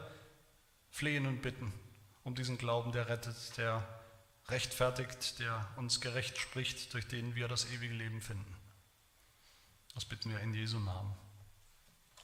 flehen 0.96 1.26
und 1.26 1.42
bitten 1.42 1.74
um 2.24 2.36
diesen 2.36 2.58
Glauben, 2.58 2.94
der 2.94 3.10
rettet, 3.10 3.58
der 3.58 3.86
rechtfertigt, 4.48 5.40
der 5.40 5.68
uns 5.76 6.00
gerecht 6.00 6.38
spricht, 6.38 6.94
durch 6.94 7.06
den 7.06 7.36
wir 7.36 7.50
das 7.50 7.70
ewige 7.72 7.94
Leben 7.94 8.22
finden. 8.22 8.56
Das 9.94 10.06
bitten 10.06 10.32
wir 10.32 10.40
in 10.40 10.54
Jesu 10.54 10.80
Namen. 10.80 11.14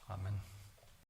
Amen. 0.07 0.50